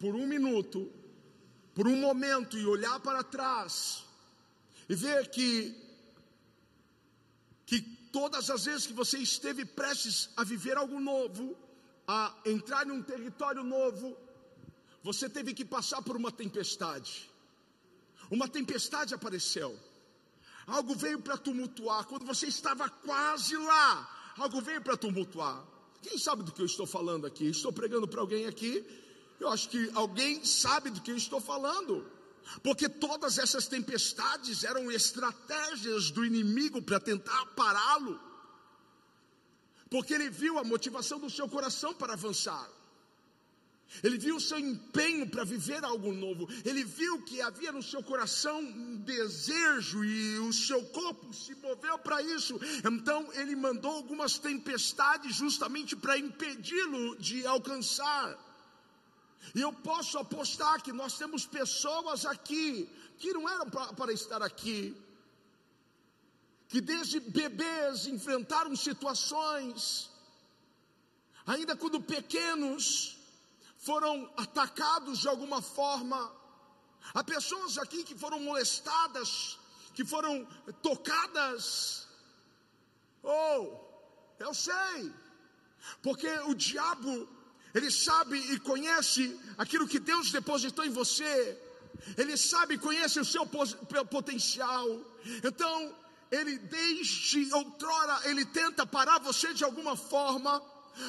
por 0.00 0.16
um 0.16 0.26
minuto, 0.26 0.90
por 1.74 1.86
um 1.86 1.96
momento 1.96 2.58
e 2.58 2.66
olhar 2.66 2.98
para 2.98 3.22
trás 3.22 4.04
e 4.92 4.94
ver 4.94 5.30
que 5.30 5.74
que 7.64 7.80
todas 8.18 8.50
as 8.50 8.66
vezes 8.66 8.86
que 8.86 8.92
você 8.92 9.16
esteve 9.18 9.64
prestes 9.64 10.28
a 10.36 10.44
viver 10.44 10.76
algo 10.76 11.00
novo, 11.00 11.56
a 12.06 12.20
entrar 12.44 12.86
em 12.86 12.90
um 12.90 13.02
território 13.02 13.64
novo, 13.64 14.14
você 15.02 15.30
teve 15.30 15.54
que 15.54 15.64
passar 15.64 16.02
por 16.02 16.14
uma 16.14 16.30
tempestade. 16.30 17.30
Uma 18.30 18.46
tempestade 18.46 19.14
apareceu. 19.14 19.70
Algo 20.66 20.94
veio 20.94 21.20
para 21.20 21.38
tumultuar. 21.38 22.04
Quando 22.04 22.26
você 22.26 22.46
estava 22.48 22.86
quase 22.90 23.56
lá, 23.56 24.34
algo 24.36 24.60
veio 24.60 24.82
para 24.82 24.96
tumultuar. 24.96 25.64
Quem 26.02 26.18
sabe 26.18 26.42
do 26.42 26.52
que 26.52 26.60
eu 26.60 26.66
estou 26.66 26.86
falando 26.86 27.26
aqui? 27.26 27.46
Estou 27.46 27.72
pregando 27.72 28.06
para 28.06 28.20
alguém 28.20 28.44
aqui. 28.44 28.84
Eu 29.40 29.48
acho 29.48 29.70
que 29.70 29.90
alguém 29.94 30.44
sabe 30.44 30.90
do 30.90 31.00
que 31.00 31.12
eu 31.12 31.16
estou 31.16 31.40
falando. 31.40 32.06
Porque 32.62 32.88
todas 32.88 33.38
essas 33.38 33.66
tempestades 33.66 34.64
eram 34.64 34.90
estratégias 34.90 36.10
do 36.10 36.24
inimigo 36.24 36.82
para 36.82 37.00
tentar 37.00 37.46
pará-lo. 37.54 38.20
Porque 39.90 40.14
ele 40.14 40.30
viu 40.30 40.58
a 40.58 40.64
motivação 40.64 41.18
do 41.18 41.28
seu 41.28 41.48
coração 41.48 41.92
para 41.94 42.14
avançar. 42.14 42.68
Ele 44.02 44.16
viu 44.16 44.36
o 44.36 44.40
seu 44.40 44.58
empenho 44.58 45.28
para 45.28 45.44
viver 45.44 45.84
algo 45.84 46.12
novo. 46.12 46.48
Ele 46.64 46.82
viu 46.82 47.20
que 47.22 47.42
havia 47.42 47.72
no 47.72 47.82
seu 47.82 48.02
coração 48.02 48.58
um 48.60 48.96
desejo 48.96 50.02
e 50.04 50.38
o 50.38 50.52
seu 50.52 50.82
corpo 50.86 51.34
se 51.34 51.54
moveu 51.56 51.98
para 51.98 52.22
isso. 52.22 52.58
Então 52.84 53.28
ele 53.34 53.54
mandou 53.54 53.90
algumas 53.90 54.38
tempestades 54.38 55.34
justamente 55.34 55.94
para 55.94 56.16
impedi-lo 56.16 57.16
de 57.16 57.46
alcançar. 57.46 58.51
E 59.54 59.60
eu 59.60 59.72
posso 59.72 60.18
apostar 60.18 60.82
que 60.82 60.92
nós 60.92 61.18
temos 61.18 61.44
pessoas 61.44 62.24
aqui 62.24 62.88
que 63.18 63.32
não 63.32 63.48
eram 63.48 63.68
para 63.70 64.12
estar 64.12 64.42
aqui, 64.42 64.96
que 66.68 66.80
desde 66.80 67.20
bebês 67.20 68.06
enfrentaram 68.06 68.74
situações, 68.74 70.10
ainda 71.46 71.76
quando 71.76 72.00
pequenos, 72.00 73.16
foram 73.76 74.32
atacados 74.36 75.20
de 75.20 75.28
alguma 75.28 75.60
forma. 75.60 76.20
Há 77.12 77.22
pessoas 77.24 77.78
aqui 77.78 78.04
que 78.04 78.16
foram 78.16 78.38
molestadas, 78.40 79.58
que 79.94 80.04
foram 80.04 80.46
tocadas. 80.80 82.06
Oh, 83.22 83.78
eu 84.38 84.54
sei, 84.54 85.12
porque 86.00 86.28
o 86.50 86.54
diabo, 86.54 87.28
ele 87.74 87.90
sabe 87.90 88.38
e 88.52 88.58
conhece 88.58 89.38
aquilo 89.56 89.88
que 89.88 89.98
Deus 89.98 90.30
depositou 90.30 90.84
em 90.84 90.90
você, 90.90 91.58
ele 92.16 92.36
sabe 92.36 92.74
e 92.74 92.78
conhece 92.78 93.20
o 93.20 93.24
seu 93.24 93.46
potencial. 94.10 94.86
Então, 95.42 95.94
ele 96.30 96.58
desde 96.58 97.52
outrora, 97.54 98.20
ele 98.24 98.44
tenta 98.44 98.86
parar 98.86 99.18
você 99.18 99.52
de 99.54 99.64
alguma 99.64 99.96
forma. 99.96 100.62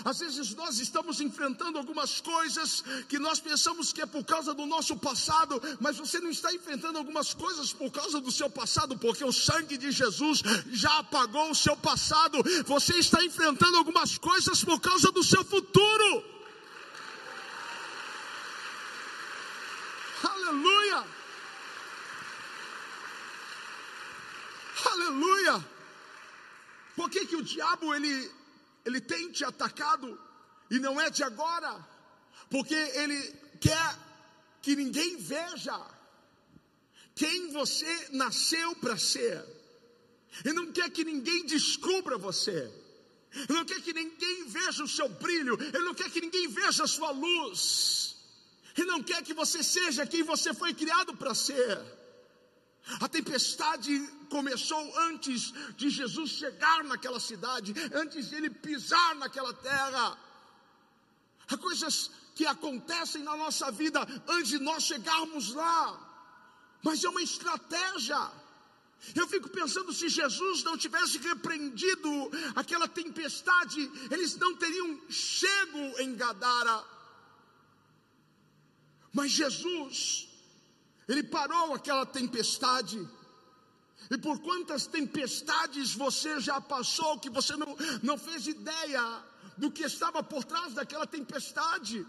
Às 0.06 0.20
vezes 0.20 0.56
nós 0.56 0.80
estamos 0.80 1.20
enfrentando 1.20 1.78
algumas 1.78 2.22
coisas 2.22 2.84
que 3.10 3.20
nós 3.20 3.40
pensamos 3.40 3.92
que 3.92 4.02
é 4.02 4.06
por 4.06 4.24
causa 4.24 4.54
do 4.54 4.66
nosso 4.66 4.96
passado, 4.96 5.62
mas 5.80 5.98
você 5.98 6.20
não 6.20 6.30
está 6.30 6.54
enfrentando 6.54 6.98
algumas 6.98 7.34
coisas 7.34 7.74
por 7.74 7.92
causa 7.92 8.22
do 8.22 8.32
seu 8.32 8.50
passado, 8.50 8.98
porque 8.98 9.26
o 9.26 9.34
sangue 9.34 9.78
de 9.78 9.92
Jesus 9.92 10.42
já 10.72 11.00
apagou 11.00 11.52
o 11.52 11.56
seu 11.56 11.76
passado. 11.76 12.38
Você 12.66 12.98
está 12.98 13.24
enfrentando 13.26 13.78
algumas 13.78 14.18
coisas 14.18 14.64
por 14.64 14.80
causa 14.80 15.12
do 15.12 15.24
seu 15.24 15.44
futuro. 15.44 16.24
Aleluia! 20.24 21.04
Aleluia! 24.86 25.66
Por 26.96 27.10
que, 27.10 27.26
que 27.26 27.33
o 27.44 27.46
diabo 27.46 27.94
ele, 27.94 28.32
ele 28.86 29.02
tem 29.02 29.30
te 29.32 29.44
atacado 29.44 30.20
e 30.72 30.80
não 30.80 31.00
é 31.00 31.10
de 31.10 31.24
agora? 31.24 31.72
Porque 32.50 32.74
ele 32.74 33.20
quer 33.60 33.90
que 34.62 34.76
ninguém 34.76 35.18
veja 35.18 35.78
quem 37.14 37.52
você 37.52 38.08
nasceu 38.12 38.76
para 38.78 38.98
ser. 38.98 39.44
Ele 40.44 40.54
não 40.54 40.72
quer 40.72 40.90
que 40.90 41.04
ninguém 41.04 41.46
descubra 41.46 42.18
você. 42.18 42.60
Ele 43.36 43.58
não 43.60 43.66
quer 43.66 43.82
que 43.82 43.94
ninguém 43.94 44.48
veja 44.48 44.84
o 44.84 44.88
seu 44.88 45.10
brilho. 45.10 45.56
Ele 45.62 45.86
não 45.90 45.94
quer 45.94 46.10
que 46.10 46.22
ninguém 46.22 46.48
veja 46.48 46.86
a 46.86 46.88
sua 46.88 47.12
luz. 47.12 48.16
Ele 48.78 48.88
não 48.88 49.04
quer 49.04 49.22
que 49.22 49.34
você 49.34 49.62
seja 49.62 50.08
quem 50.08 50.24
você 50.24 50.54
foi 50.54 50.74
criado 50.74 51.16
para 51.16 51.36
ser. 51.36 51.80
A 53.00 53.08
tempestade 53.08 53.98
começou 54.30 55.00
antes 55.00 55.54
de 55.78 55.90
Jesus 55.90 56.32
chegar 56.32 56.84
naquela 56.84 57.20
cidade, 57.20 57.74
antes 57.94 58.30
de 58.30 58.36
ele 58.36 58.50
pisar 58.50 59.16
naquela 59.16 59.54
terra. 59.54 60.18
Há 61.48 61.58
coisas 61.58 62.12
que 62.36 62.46
acontecem 62.46 63.24
na 63.24 63.38
nossa 63.38 63.72
vida 63.72 64.02
antes 64.28 64.50
de 64.50 64.60
nós 64.60 64.84
chegarmos 64.84 65.54
lá, 65.54 66.00
mas 66.82 67.04
é 67.04 67.10
uma 67.10 67.22
estratégia. 67.22 68.32
Eu 69.16 69.28
fico 69.28 69.50
pensando 69.50 69.94
se 69.94 70.10
Jesus 70.10 70.64
não 70.64 70.78
tivesse 70.78 71.18
repreendido 71.20 72.10
aquela 72.56 72.88
tempestade, 72.88 73.92
eles 74.10 74.36
não 74.38 74.56
teriam 74.56 75.02
chego 75.10 76.00
em 76.00 76.16
Gadara. 76.16 76.84
Mas 79.12 79.32
Jesus, 79.32 80.28
ele 81.08 81.24
parou 81.24 81.74
aquela 81.74 82.06
tempestade. 82.06 83.08
E 84.10 84.18
por 84.18 84.40
quantas 84.40 84.86
tempestades 84.86 85.94
você 85.94 86.40
já 86.40 86.60
passou 86.60 87.20
que 87.20 87.30
você 87.30 87.56
não, 87.56 87.76
não 88.02 88.18
fez 88.18 88.48
ideia 88.48 89.24
do 89.58 89.72
que 89.72 89.84
estava 89.84 90.22
por 90.22 90.44
trás 90.44 90.74
daquela 90.74 91.08
tempestade? 91.08 92.06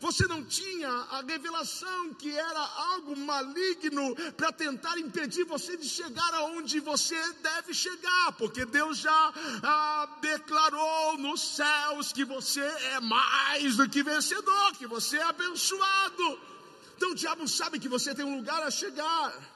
Você 0.00 0.26
não 0.26 0.42
tinha 0.42 0.88
a 0.88 1.20
revelação 1.20 2.14
que 2.14 2.34
era 2.34 2.60
algo 2.92 3.14
maligno 3.14 4.16
para 4.34 4.50
tentar 4.50 4.98
impedir 4.98 5.44
você 5.44 5.76
de 5.76 5.86
chegar 5.86 6.32
aonde 6.34 6.80
você 6.80 7.20
deve 7.34 7.74
chegar, 7.74 8.32
porque 8.38 8.64
Deus 8.64 8.98
já 8.98 9.32
ah, 9.62 10.08
declarou 10.22 11.18
nos 11.18 11.56
céus 11.56 12.12
que 12.14 12.24
você 12.24 12.62
é 12.62 13.00
mais 13.00 13.76
do 13.76 13.86
que 13.86 14.02
vencedor, 14.02 14.72
que 14.78 14.86
você 14.86 15.18
é 15.18 15.22
abençoado. 15.24 16.53
Então 16.96 17.12
o 17.12 17.14
diabo 17.14 17.46
sabe 17.48 17.78
que 17.78 17.88
você 17.88 18.14
tem 18.14 18.24
um 18.24 18.36
lugar 18.36 18.62
a 18.62 18.70
chegar. 18.70 19.52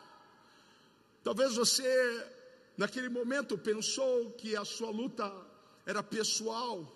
Talvez 1.22 1.55
você, 1.55 2.27
naquele 2.77 3.09
momento, 3.09 3.57
pensou 3.57 4.33
que 4.33 4.57
a 4.57 4.64
sua 4.64 4.90
luta 4.90 5.31
era 5.87 6.03
pessoal, 6.03 6.87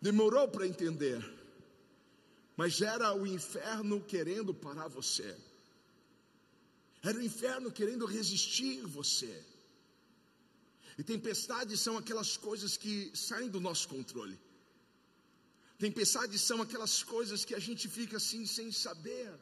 demorou 0.00 0.48
para 0.48 0.66
entender 0.66 1.40
mas 2.60 2.82
era 2.82 3.16
o 3.16 3.26
inferno 3.26 4.02
querendo 4.02 4.52
parar 4.52 4.86
você, 4.86 5.34
era 7.02 7.16
o 7.16 7.22
inferno 7.22 7.72
querendo 7.72 8.04
resistir 8.04 8.82
você. 8.82 9.42
E 10.98 11.02
tempestades 11.02 11.80
são 11.80 11.96
aquelas 11.96 12.36
coisas 12.36 12.76
que 12.76 13.10
saem 13.16 13.48
do 13.48 13.58
nosso 13.58 13.88
controle. 13.88 14.38
Tempestades 15.80 16.42
são 16.42 16.60
aquelas 16.60 17.02
coisas 17.02 17.42
que 17.42 17.54
a 17.54 17.58
gente 17.58 17.88
fica 17.88 18.18
assim 18.18 18.44
sem 18.44 18.70
saber 18.70 19.32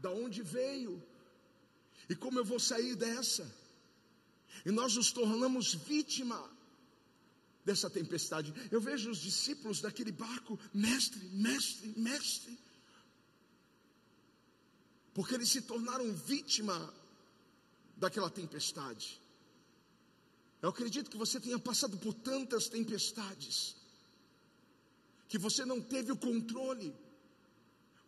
da 0.00 0.10
onde 0.10 0.42
veio 0.42 1.00
e 2.08 2.16
como 2.16 2.40
eu 2.40 2.44
vou 2.44 2.58
sair 2.58 2.96
dessa. 2.96 3.48
E 4.66 4.70
nós 4.72 4.96
nos 4.96 5.12
tornamos 5.12 5.74
vítima 5.74 6.38
dessa 7.64 7.88
tempestade. 7.88 8.52
Eu 8.68 8.80
vejo 8.80 9.12
os 9.12 9.18
discípulos 9.18 9.80
daquele 9.80 10.10
barco, 10.10 10.58
mestre, 10.74 11.24
mestre, 11.28 11.94
mestre, 11.96 12.58
porque 15.14 15.36
eles 15.36 15.50
se 15.50 15.62
tornaram 15.62 16.12
vítima 16.12 16.92
daquela 17.96 18.28
tempestade. 18.28 19.20
Eu 20.60 20.70
acredito 20.70 21.08
que 21.08 21.16
você 21.16 21.38
tenha 21.38 21.60
passado 21.60 21.96
por 21.98 22.12
tantas 22.12 22.68
tempestades, 22.68 23.76
que 25.30 25.38
você 25.38 25.64
não 25.64 25.80
teve 25.80 26.10
o 26.10 26.16
controle, 26.16 26.92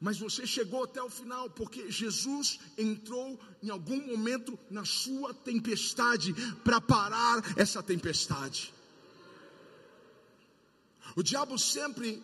mas 0.01 0.19
você 0.19 0.45
chegou 0.45 0.83
até 0.83 1.01
o 1.01 1.09
final, 1.09 1.49
porque 1.51 1.89
Jesus 1.89 2.59
entrou 2.77 3.39
em 3.63 3.71
algum 3.71 4.05
momento 4.09 4.59
na 4.69 4.85
sua 4.85 5.33
tempestade 5.33 6.35
para 6.65 6.81
parar 6.81 7.41
essa 7.57 7.81
tempestade. 7.81 8.75
O 11.15 11.23
diabo 11.23 11.57
sempre 11.57 12.21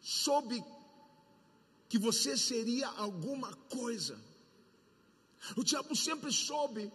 soube 0.00 0.64
que 1.88 1.98
você 1.98 2.36
seria 2.36 2.88
alguma 2.88 3.54
coisa. 3.78 4.18
O 5.56 5.62
diabo 5.62 5.94
sempre 5.94 6.32
soube. 6.32 6.92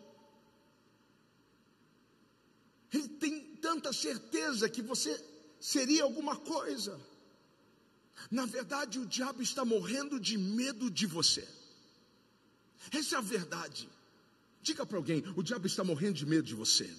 Ele 2.91 3.07
tem 3.07 3.55
tanta 3.55 3.93
certeza 3.93 4.67
que 4.67 4.81
você 4.81 5.30
seria 5.61 6.03
alguma 6.03 6.35
coisa. 6.35 6.99
Na 8.29 8.45
verdade, 8.45 8.99
o 8.99 9.05
diabo 9.05 9.41
está 9.41 9.63
morrendo 9.63 10.19
de 10.19 10.37
medo 10.37 10.89
de 10.89 11.05
você. 11.05 11.47
Essa 12.91 13.15
é 13.15 13.17
a 13.19 13.21
verdade. 13.21 13.87
Diga 14.61 14.85
para 14.85 14.97
alguém: 14.97 15.23
o 15.35 15.43
diabo 15.43 15.67
está 15.67 15.83
morrendo 15.83 16.15
de 16.15 16.25
medo 16.25 16.43
de 16.43 16.55
você. 16.55 16.93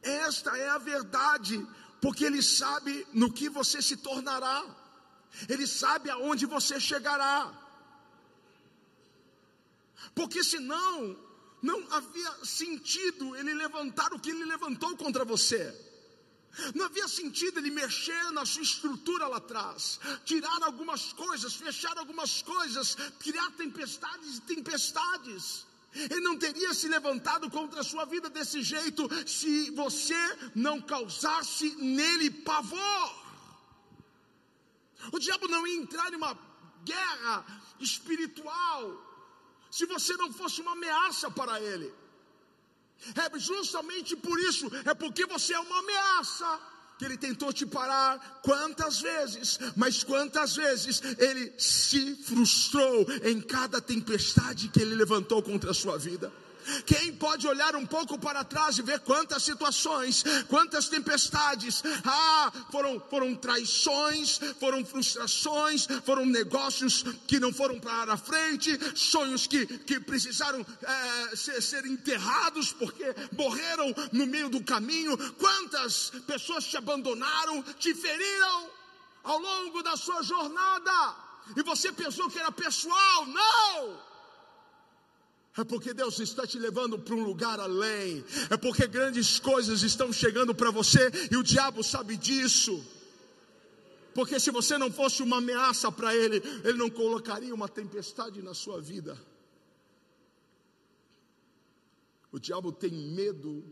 Esta 0.00 0.56
é 0.56 0.68
a 0.70 0.78
verdade, 0.78 1.66
porque 2.00 2.24
Ele 2.24 2.42
sabe 2.42 3.06
no 3.12 3.32
que 3.32 3.48
você 3.48 3.82
se 3.82 3.96
tornará, 3.96 4.64
Ele 5.48 5.66
sabe 5.66 6.08
aonde 6.08 6.46
você 6.46 6.80
chegará. 6.80 7.52
Porque 10.14 10.42
senão, 10.44 11.16
não 11.62 11.84
havia 11.90 12.44
sentido 12.44 13.34
Ele 13.36 13.54
levantar 13.54 14.12
o 14.12 14.20
que 14.20 14.30
Ele 14.30 14.44
levantou 14.44 14.96
contra 14.96 15.24
você. 15.24 15.74
Não 16.74 16.86
havia 16.86 17.06
sentido 17.06 17.58
ele 17.58 17.70
mexer 17.70 18.30
na 18.32 18.44
sua 18.44 18.62
estrutura 18.62 19.28
lá 19.28 19.36
atrás, 19.36 20.00
tirar 20.24 20.62
algumas 20.62 21.12
coisas, 21.12 21.54
fechar 21.54 21.96
algumas 21.96 22.42
coisas, 22.42 22.96
criar 23.20 23.50
tempestades 23.52 24.38
e 24.38 24.40
tempestades. 24.40 25.66
Ele 25.94 26.20
não 26.20 26.36
teria 26.36 26.74
se 26.74 26.88
levantado 26.88 27.50
contra 27.50 27.80
a 27.80 27.84
sua 27.84 28.04
vida 28.04 28.28
desse 28.28 28.62
jeito 28.62 29.08
se 29.26 29.70
você 29.70 30.38
não 30.54 30.80
causasse 30.80 31.74
nele 31.76 32.30
pavor. 32.30 33.28
O 35.12 35.18
diabo 35.18 35.48
não 35.48 35.66
ia 35.66 35.76
entrar 35.76 36.12
em 36.12 36.16
uma 36.16 36.36
guerra 36.84 37.44
espiritual 37.80 39.07
se 39.70 39.86
você 39.86 40.16
não 40.16 40.32
fosse 40.32 40.60
uma 40.60 40.72
ameaça 40.72 41.30
para 41.30 41.60
ele. 41.60 41.92
É 43.14 43.38
justamente 43.38 44.16
por 44.16 44.38
isso, 44.40 44.70
é 44.84 44.92
porque 44.94 45.24
você 45.26 45.54
é 45.54 45.60
uma 45.60 45.78
ameaça 45.78 46.60
que 46.98 47.04
ele 47.04 47.16
tentou 47.16 47.52
te 47.52 47.64
parar 47.64 48.40
quantas 48.42 49.00
vezes, 49.00 49.58
mas 49.76 50.02
quantas 50.02 50.56
vezes 50.56 51.00
ele 51.16 51.52
se 51.56 52.16
frustrou 52.16 53.06
em 53.22 53.40
cada 53.40 53.80
tempestade 53.80 54.68
que 54.68 54.80
ele 54.80 54.96
levantou 54.96 55.40
contra 55.40 55.70
a 55.70 55.74
sua 55.74 55.96
vida. 55.96 56.32
Quem 56.86 57.12
pode 57.14 57.46
olhar 57.46 57.76
um 57.76 57.86
pouco 57.86 58.18
para 58.18 58.44
trás 58.44 58.78
e 58.78 58.82
ver 58.82 59.00
quantas 59.00 59.42
situações, 59.42 60.24
quantas 60.48 60.88
tempestades, 60.88 61.82
ah, 62.04 62.52
foram, 62.70 63.00
foram 63.08 63.34
traições, 63.34 64.38
foram 64.58 64.84
frustrações, 64.84 65.86
foram 66.04 66.26
negócios 66.26 67.04
que 67.26 67.40
não 67.40 67.52
foram 67.52 67.78
para 67.80 68.14
a 68.14 68.16
frente, 68.16 68.78
sonhos 68.94 69.46
que, 69.46 69.66
que 69.66 70.00
precisaram 70.00 70.64
é, 70.82 71.36
ser, 71.36 71.60
ser 71.62 71.86
enterrados 71.86 72.72
porque 72.72 73.04
morreram 73.36 73.94
no 74.12 74.26
meio 74.26 74.48
do 74.48 74.62
caminho. 74.62 75.16
Quantas 75.34 76.10
pessoas 76.26 76.64
te 76.64 76.76
abandonaram, 76.76 77.62
te 77.78 77.94
feriram 77.94 78.70
ao 79.24 79.38
longo 79.38 79.82
da 79.82 79.96
sua 79.96 80.22
jornada, 80.22 81.16
e 81.56 81.62
você 81.62 81.92
pensou 81.92 82.30
que 82.30 82.38
era 82.38 82.52
pessoal, 82.52 83.26
não! 83.26 84.07
É 85.58 85.64
porque 85.64 85.92
Deus 85.92 86.20
está 86.20 86.46
te 86.46 86.56
levando 86.56 86.96
para 87.00 87.16
um 87.16 87.24
lugar 87.24 87.58
além. 87.58 88.24
É 88.48 88.56
porque 88.56 88.86
grandes 88.86 89.40
coisas 89.40 89.82
estão 89.82 90.12
chegando 90.12 90.54
para 90.54 90.70
você 90.70 91.10
e 91.32 91.36
o 91.36 91.42
diabo 91.42 91.82
sabe 91.82 92.16
disso. 92.16 92.80
Porque 94.14 94.38
se 94.38 94.52
você 94.52 94.78
não 94.78 94.88
fosse 94.88 95.20
uma 95.20 95.38
ameaça 95.38 95.90
para 95.90 96.14
ele, 96.14 96.36
ele 96.62 96.78
não 96.78 96.88
colocaria 96.88 97.52
uma 97.52 97.68
tempestade 97.68 98.40
na 98.40 98.54
sua 98.54 98.80
vida. 98.80 99.18
O 102.30 102.38
diabo 102.38 102.70
tem 102.70 102.92
medo 102.92 103.64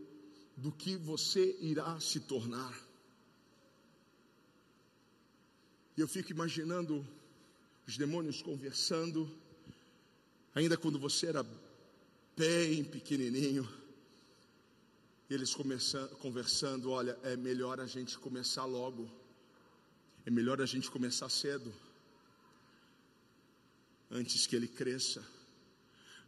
do 0.57 0.73
que 0.73 0.97
você 0.97 1.55
irá 1.61 1.97
se 2.01 2.19
tornar. 2.19 2.77
E 5.95 6.01
eu 6.01 6.07
fico 6.07 6.31
imaginando 6.31 7.07
os 7.87 7.97
demônios 7.97 8.41
conversando, 8.41 9.31
ainda 10.53 10.75
quando 10.75 10.99
você 10.99 11.27
era 11.27 11.45
bem 12.37 12.83
pequenininho. 12.83 13.67
E 15.27 15.33
eles 15.33 15.55
começando, 15.55 16.11
conversando: 16.17 16.91
olha, 16.91 17.17
é 17.23 17.35
melhor 17.35 17.81
a 17.81 17.87
gente 17.87 18.17
começar 18.19 18.63
logo, 18.65 19.09
é 20.25 20.29
melhor 20.29 20.61
a 20.61 20.65
gente 20.65 20.89
começar 20.91 21.27
cedo, 21.29 21.73
antes 24.11 24.45
que 24.45 24.55
ele 24.55 24.67
cresça, 24.67 25.25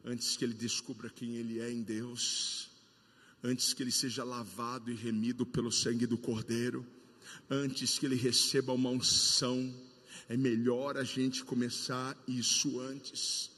antes 0.04 0.36
que 0.36 0.44
ele 0.44 0.56
descubra 0.56 1.10
quem 1.10 1.36
ele 1.36 1.60
é 1.60 1.72
em 1.72 1.84
Deus, 1.84 2.72
antes 3.44 3.74
que 3.74 3.84
ele 3.84 3.92
seja 3.92 4.24
lavado 4.24 4.92
e 4.92 4.96
remido 4.96 5.46
pelo 5.46 5.72
sangue 5.72 6.08
do 6.08 6.18
Cordeiro, 6.18 6.86
antes 7.48 8.00
que 8.00 8.08
ele 8.08 8.16
receba 8.16 8.74
uma 8.74 8.90
unção. 8.90 9.88
É 10.28 10.36
melhor 10.36 10.98
a 10.98 11.04
gente 11.04 11.44
começar 11.44 12.16
isso 12.28 12.80
antes 12.80 13.50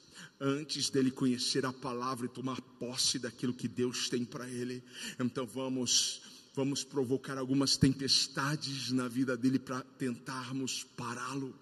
antes 0.41 0.89
dele 0.89 1.11
conhecer 1.11 1.63
a 1.67 1.71
palavra 1.71 2.25
e 2.25 2.29
tomar 2.29 2.59
posse 2.79 3.19
daquilo 3.19 3.53
que 3.53 3.67
Deus 3.67 4.09
tem 4.09 4.25
para 4.25 4.49
ele. 4.49 4.83
Então 5.19 5.45
vamos 5.45 6.21
vamos 6.53 6.83
provocar 6.83 7.37
algumas 7.37 7.77
tempestades 7.77 8.91
na 8.91 9.07
vida 9.07 9.37
dele 9.37 9.59
para 9.59 9.81
tentarmos 9.81 10.83
pará-lo. 10.97 11.55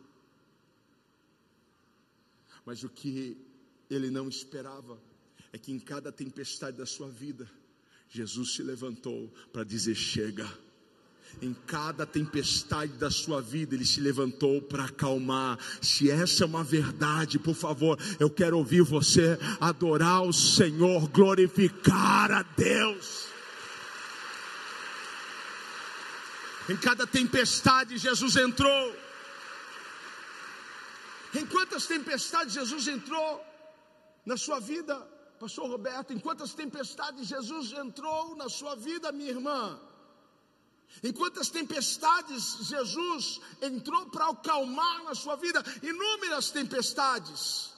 Mas 2.65 2.83
o 2.83 2.89
que 2.89 3.37
ele 3.89 4.09
não 4.09 4.29
esperava 4.29 4.99
é 5.51 5.57
que 5.57 5.71
em 5.71 5.79
cada 5.79 6.11
tempestade 6.11 6.77
da 6.77 6.85
sua 6.85 7.09
vida, 7.09 7.49
Jesus 8.09 8.53
se 8.53 8.63
levantou 8.63 9.27
para 9.51 9.63
dizer: 9.63 9.95
chega 9.95 10.49
em 11.41 11.53
cada 11.65 12.05
tempestade 12.05 12.93
da 12.93 13.09
sua 13.09 13.41
vida, 13.41 13.75
Ele 13.75 13.85
se 13.85 14.01
levantou 14.01 14.61
para 14.61 14.85
acalmar. 14.85 15.57
Se 15.81 16.09
essa 16.09 16.43
é 16.43 16.47
uma 16.47 16.63
verdade, 16.63 17.39
por 17.39 17.55
favor, 17.55 17.97
eu 18.19 18.29
quero 18.29 18.57
ouvir 18.57 18.81
você 18.81 19.37
adorar 19.59 20.23
o 20.23 20.33
Senhor, 20.33 21.07
glorificar 21.09 22.31
a 22.31 22.43
Deus. 22.43 23.27
Em 26.69 26.77
cada 26.77 27.07
tempestade, 27.07 27.97
Jesus 27.97 28.35
entrou. 28.35 28.95
Em 31.33 31.45
quantas 31.45 31.87
tempestades 31.87 32.53
Jesus 32.53 32.87
entrou 32.87 33.43
na 34.25 34.37
sua 34.37 34.59
vida, 34.59 34.95
Pastor 35.39 35.69
Roberto? 35.69 36.11
Em 36.13 36.19
quantas 36.19 36.53
tempestades 36.53 37.27
Jesus 37.27 37.71
entrou 37.71 38.35
na 38.35 38.49
sua 38.49 38.75
vida, 38.75 39.11
minha 39.11 39.31
irmã? 39.31 39.79
Em 41.03 41.13
quantas 41.13 41.49
tempestades 41.49 42.67
Jesus 42.67 43.39
entrou 43.61 44.07
para 44.07 44.29
acalmar 44.29 45.03
na 45.03 45.15
sua 45.15 45.35
vida? 45.35 45.63
Inúmeras 45.81 46.51
tempestades. 46.51 47.69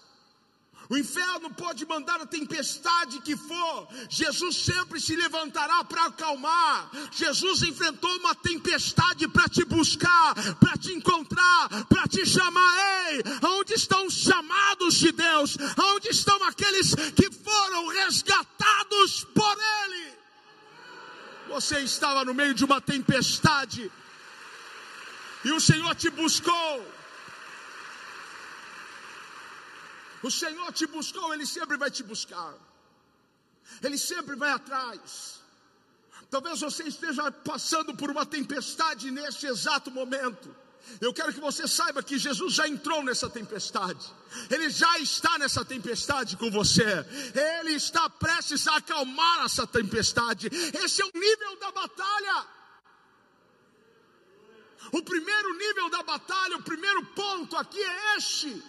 O 0.92 0.98
inferno 0.98 1.50
pode 1.54 1.86
mandar 1.86 2.20
a 2.20 2.26
tempestade 2.26 3.22
que 3.22 3.38
for, 3.38 3.88
Jesus 4.10 4.58
sempre 4.58 5.00
se 5.00 5.16
levantará 5.16 5.86
para 5.86 6.08
acalmar. 6.08 6.92
Jesus 7.14 7.62
enfrentou 7.62 8.14
uma 8.18 8.36
tempestade 8.36 9.26
para 9.30 9.48
te 9.48 9.64
buscar, 9.64 10.36
para 10.60 10.76
te 10.78 10.92
encontrar, 10.92 11.86
para 11.88 12.10
te 12.10 12.26
chamar. 12.26 13.08
Ei, 13.08 13.24
aonde 13.42 13.74
estão 13.74 14.06
os 14.06 14.16
chamados 14.16 14.96
de 14.96 15.14
Deus? 15.14 15.56
Aonde 15.78 16.10
estão 16.10 16.44
aqueles 16.44 16.94
que 16.94 17.32
foram 17.32 17.88
resgatados 17.88 19.24
por 19.34 19.58
Ele? 19.86 20.11
Você 21.56 21.80
estava 21.80 22.24
no 22.24 22.34
meio 22.34 22.54
de 22.54 22.64
uma 22.64 22.80
tempestade 22.80 23.92
e 25.44 25.52
o 25.52 25.60
Senhor 25.60 25.94
te 25.96 26.10
buscou. 26.10 26.74
O 30.24 30.32
Senhor 30.32 30.72
te 30.72 30.86
buscou, 30.88 31.34
Ele 31.34 31.46
sempre 31.46 31.76
vai 31.78 31.92
te 31.92 32.04
buscar. 32.04 32.54
Ele 33.84 33.98
sempre 33.98 34.36
vai 34.36 34.52
atrás. 34.52 35.42
Talvez 36.30 36.62
você 36.62 36.84
esteja 36.84 37.30
passando 37.32 37.94
por 37.96 38.10
uma 38.10 38.26
tempestade 38.26 39.12
neste 39.12 39.46
exato 39.46 39.92
momento. 39.92 40.56
Eu 41.00 41.14
quero 41.14 41.34
que 41.34 41.40
você 41.40 41.68
saiba 41.68 42.04
que 42.04 42.18
Jesus 42.18 42.54
já 42.54 42.68
entrou 42.68 43.04
nessa 43.04 43.30
tempestade. 43.30 44.06
Ele 44.50 44.70
já 44.70 45.00
está 45.00 45.38
nessa 45.38 45.64
tempestade 45.64 46.38
com 46.38 46.52
você. 46.52 47.06
Ele 47.60 47.74
está 47.74 48.10
prestes 48.10 48.68
a 48.68 48.78
acalmar 48.78 49.46
essa 49.46 49.66
tempestade. 49.66 50.50
Esse 50.84 51.02
é 51.02 51.06
o 51.06 51.12
nível 51.14 51.60
da 51.60 51.72
batalha. 51.72 52.46
O 54.92 55.02
primeiro 55.04 55.58
nível 55.58 55.90
da 55.90 56.04
batalha, 56.04 56.58
o 56.58 56.64
primeiro 56.64 57.06
ponto 57.08 57.56
aqui 57.56 57.82
é 57.82 58.18
este. 58.18 58.64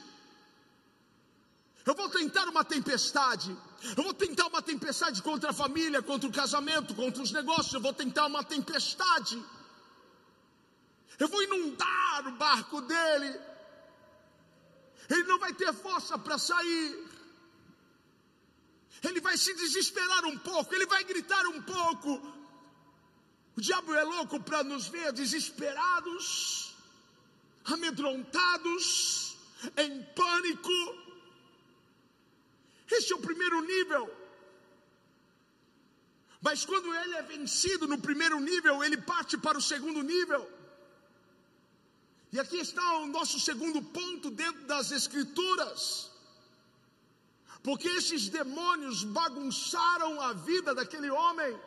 Eu 1.84 1.94
vou 1.94 2.08
tentar 2.08 2.48
uma 2.48 2.64
tempestade. 2.64 3.56
Eu 3.96 4.04
vou 4.04 4.14
tentar 4.14 4.46
uma 4.46 4.62
tempestade 4.62 5.20
contra 5.22 5.50
a 5.50 5.52
família, 5.52 6.00
contra 6.00 6.28
o 6.28 6.32
casamento, 6.32 6.94
contra 6.94 7.22
os 7.22 7.32
negócios. 7.32 7.72
Eu 7.72 7.80
vou 7.80 7.92
tentar 7.92 8.26
uma 8.26 8.44
tempestade 8.44 9.42
eu 11.18 11.28
vou 11.28 11.42
inundar 11.42 12.26
o 12.26 12.32
barco 12.32 12.80
dele, 12.82 13.40
ele 15.08 15.24
não 15.24 15.38
vai 15.38 15.52
ter 15.52 15.72
força 15.72 16.18
para 16.18 16.38
sair, 16.38 17.08
ele 19.02 19.20
vai 19.20 19.36
se 19.36 19.52
desesperar 19.54 20.24
um 20.24 20.38
pouco, 20.38 20.74
ele 20.74 20.86
vai 20.86 21.02
gritar 21.04 21.44
um 21.46 21.62
pouco. 21.62 22.10
O 23.56 23.60
diabo 23.60 23.94
é 23.94 24.02
louco 24.02 24.40
para 24.40 24.62
nos 24.62 24.88
ver 24.88 25.12
desesperados, 25.12 26.74
amedrontados, 27.64 29.36
em 29.76 30.02
pânico. 30.14 30.70
Esse 32.90 33.12
é 33.12 33.16
o 33.16 33.20
primeiro 33.20 33.60
nível. 33.60 34.22
Mas 36.40 36.64
quando 36.64 36.92
ele 36.94 37.14
é 37.14 37.22
vencido 37.22 37.86
no 37.86 37.98
primeiro 37.98 38.40
nível, 38.40 38.82
ele 38.82 38.96
parte 38.96 39.38
para 39.38 39.58
o 39.58 39.62
segundo 39.62 40.02
nível. 40.02 40.50
E 42.32 42.40
aqui 42.40 42.56
está 42.56 42.98
o 42.98 43.06
nosso 43.06 43.38
segundo 43.38 43.82
ponto 43.82 44.30
dentro 44.30 44.62
das 44.62 44.90
Escrituras. 44.90 46.10
Porque 47.62 47.88
esses 47.88 48.30
demônios 48.30 49.04
bagunçaram 49.04 50.18
a 50.20 50.32
vida 50.32 50.74
daquele 50.74 51.10
homem. 51.10 51.60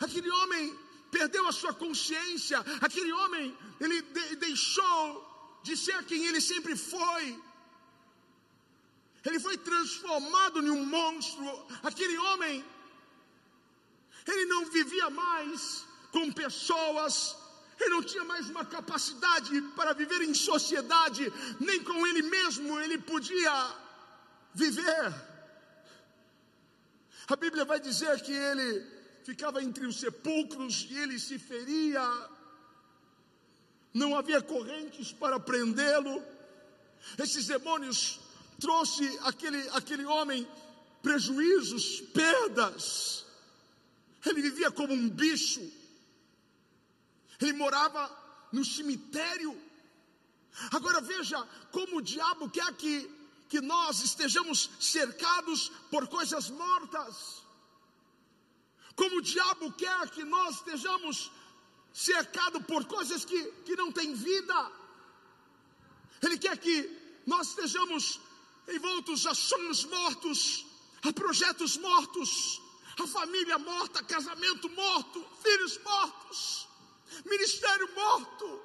Aquele 0.00 0.30
homem 0.30 0.78
perdeu 1.10 1.46
a 1.48 1.52
sua 1.52 1.74
consciência. 1.74 2.58
Aquele 2.80 3.12
homem, 3.12 3.56
ele 3.80 4.00
de 4.00 4.36
deixou 4.36 5.60
de 5.64 5.76
ser 5.76 6.04
quem 6.04 6.24
ele 6.24 6.40
sempre 6.40 6.76
foi. 6.76 7.42
Ele 9.24 9.40
foi 9.40 9.56
transformado 9.58 10.62
em 10.62 10.70
um 10.70 10.84
monstro. 10.86 11.66
Aquele 11.82 12.16
homem, 12.16 12.64
ele 14.24 14.46
não 14.46 14.66
vivia 14.70 15.10
mais 15.10 15.84
com 16.12 16.30
pessoas 16.30 17.43
ele 17.80 17.90
não 17.90 18.02
tinha 18.02 18.24
mais 18.24 18.48
uma 18.48 18.64
capacidade 18.64 19.60
para 19.76 19.92
viver 19.92 20.22
em 20.22 20.34
sociedade, 20.34 21.32
nem 21.60 21.82
com 21.82 22.06
ele 22.06 22.22
mesmo 22.22 22.80
ele 22.80 22.98
podia 22.98 23.74
viver. 24.54 25.14
A 27.28 27.36
Bíblia 27.36 27.64
vai 27.64 27.80
dizer 27.80 28.20
que 28.22 28.32
ele 28.32 28.86
ficava 29.24 29.62
entre 29.62 29.86
os 29.86 29.98
sepulcros 29.98 30.86
e 30.90 30.98
ele 30.98 31.18
se 31.18 31.38
feria 31.38 32.02
não 33.94 34.16
havia 34.16 34.42
correntes 34.42 35.12
para 35.12 35.38
prendê-lo. 35.38 36.20
Esses 37.16 37.46
demônios 37.46 38.18
trouxe 38.58 39.06
aquele, 39.22 39.68
aquele 39.68 40.04
homem 40.04 40.46
prejuízos, 41.00 42.00
perdas. 42.12 43.24
Ele 44.26 44.42
vivia 44.42 44.70
como 44.72 44.92
um 44.92 45.08
bicho. 45.08 45.62
Ele 47.44 47.52
morava 47.52 48.02
no 48.50 48.64
cemitério. 48.64 49.52
Agora 50.72 51.00
veja 51.00 51.38
como 51.70 51.98
o 51.98 52.02
diabo 52.02 52.48
quer 52.48 52.72
que, 52.74 53.10
que 53.48 53.60
nós 53.60 54.02
estejamos 54.02 54.70
cercados 54.80 55.70
por 55.90 56.08
coisas 56.08 56.48
mortas. 56.48 57.42
Como 58.96 59.18
o 59.18 59.22
diabo 59.22 59.72
quer 59.72 60.08
que 60.10 60.24
nós 60.24 60.56
estejamos 60.56 61.30
cercados 61.92 62.64
por 62.64 62.86
coisas 62.86 63.24
que, 63.24 63.40
que 63.66 63.76
não 63.76 63.92
têm 63.92 64.14
vida. 64.14 64.72
Ele 66.22 66.38
quer 66.38 66.56
que 66.56 66.76
nós 67.26 67.48
estejamos 67.48 68.20
envoltos 68.68 69.26
a 69.26 69.34
sonhos 69.34 69.84
mortos, 69.84 70.64
a 71.02 71.12
projetos 71.12 71.76
mortos, 71.76 72.62
a 73.02 73.06
família 73.06 73.58
morta, 73.58 74.02
casamento 74.02 74.68
morto, 74.70 75.24
filhos 75.42 75.78
mortos, 75.82 76.68
ministério 77.24 77.88
morto. 77.94 78.62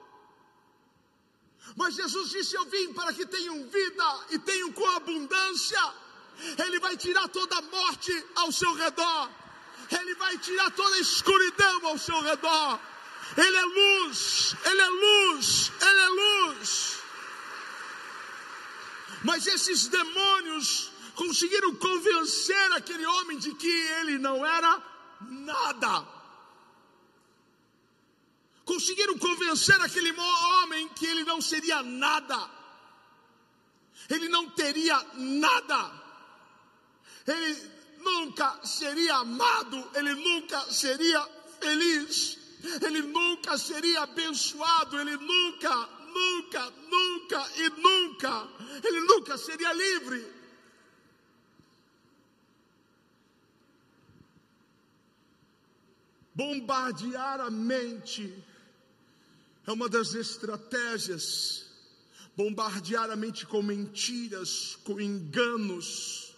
Mas 1.75 1.95
Jesus 1.95 2.29
disse: 2.29 2.55
Eu 2.55 2.65
vim 2.65 2.93
para 2.93 3.13
que 3.13 3.25
tenham 3.25 3.67
vida 3.67 4.25
e 4.31 4.39
tenham 4.39 4.71
com 4.71 4.87
abundância. 4.95 5.93
Ele 6.65 6.79
vai 6.79 6.95
tirar 6.95 7.27
toda 7.27 7.57
a 7.57 7.61
morte 7.61 8.25
ao 8.35 8.51
seu 8.51 8.73
redor, 8.73 9.29
Ele 9.91 10.15
vai 10.15 10.37
tirar 10.37 10.71
toda 10.71 10.95
a 10.95 10.99
escuridão 10.99 11.87
ao 11.87 11.97
seu 11.97 12.19
redor. 12.21 12.79
Ele 13.37 13.57
é 13.57 13.65
luz, 13.65 14.55
Ele 14.65 14.81
é 14.81 14.89
luz, 14.89 15.71
Ele 15.81 15.99
é 15.99 16.09
luz. 16.09 16.99
Mas 19.23 19.45
esses 19.47 19.87
demônios 19.87 20.89
conseguiram 21.19 21.75
convencer 21.75 22.71
aquele 22.73 23.05
homem 23.05 23.37
de 23.37 23.53
que 23.53 23.67
ele 23.99 24.17
não 24.17 24.45
era 24.45 24.81
nada. 25.21 26.18
Conseguiram 28.69 29.17
convencer 29.17 29.81
aquele 29.81 30.11
homem 30.61 30.87
que 30.89 31.03
ele 31.03 31.23
não 31.23 31.41
seria 31.41 31.81
nada. 31.81 32.37
Ele 34.07 34.29
não 34.29 34.47
teria 34.51 35.03
nada. 35.15 35.91
Ele 37.25 37.71
nunca 37.97 38.63
seria 38.63 39.15
amado, 39.15 39.89
ele 39.95 40.13
nunca 40.13 40.59
seria 40.71 41.19
feliz, 41.59 42.37
ele 42.85 43.01
nunca 43.01 43.57
seria 43.57 44.03
abençoado, 44.03 44.99
ele 44.99 45.17
nunca 45.17 45.89
nunca, 46.19 46.71
nunca 46.91 47.49
e 47.57 47.69
nunca, 47.69 48.47
ele 48.83 48.99
nunca 49.01 49.35
seria 49.35 49.73
livre. 49.73 50.31
Bombardear 56.35 57.41
a 57.41 57.49
mente 57.49 58.48
é 59.69 59.71
uma 59.71 59.87
das 59.87 60.15
estratégias. 60.15 61.65
Bombardear 62.35 63.09
a 63.11 63.15
mente 63.15 63.45
com 63.45 63.61
mentiras, 63.61 64.77
com 64.83 64.99
enganos 64.99 66.29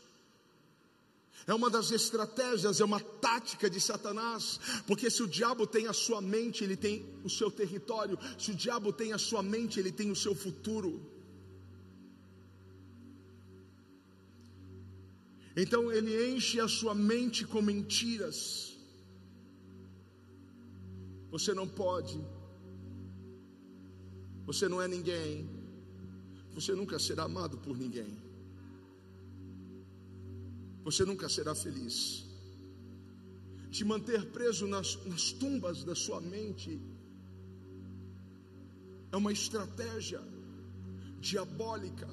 é 1.47 1.53
uma 1.53 1.69
das 1.69 1.91
estratégias, 1.91 2.79
é 2.79 2.85
uma 2.85 2.99
tática 2.99 3.69
de 3.69 3.79
Satanás, 3.79 4.59
porque 4.85 5.09
se 5.09 5.23
o 5.23 5.27
diabo 5.27 5.65
tem 5.65 5.87
a 5.87 5.93
sua 5.93 6.21
mente, 6.21 6.63
ele 6.63 6.77
tem 6.77 7.05
o 7.23 7.29
seu 7.29 7.49
território, 7.49 8.17
se 8.37 8.51
o 8.51 8.55
diabo 8.55 8.93
tem 8.93 9.11
a 9.11 9.17
sua 9.17 9.41
mente, 9.41 9.79
ele 9.79 9.91
tem 9.91 10.11
o 10.11 10.15
seu 10.15 10.35
futuro. 10.35 11.01
Então 15.55 15.91
ele 15.91 16.31
enche 16.31 16.59
a 16.59 16.67
sua 16.67 16.93
mente 16.93 17.45
com 17.45 17.61
mentiras. 17.61 18.77
Você 21.31 21.53
não 21.53 21.67
pode, 21.67 22.23
você 24.51 24.67
não 24.67 24.81
é 24.81 24.87
ninguém, 24.95 25.49
você 26.53 26.73
nunca 26.73 26.99
será 26.99 27.23
amado 27.23 27.57
por 27.57 27.77
ninguém. 27.77 28.11
Você 30.83 31.05
nunca 31.05 31.29
será 31.29 31.55
feliz. 31.55 32.25
Te 33.69 33.85
manter 33.85 34.25
preso 34.31 34.67
nas, 34.67 34.89
nas 35.05 35.31
tumbas 35.31 35.85
da 35.85 35.95
sua 35.95 36.19
mente 36.19 36.81
é 39.13 39.15
uma 39.15 39.31
estratégia 39.31 40.21
diabólica, 41.21 42.09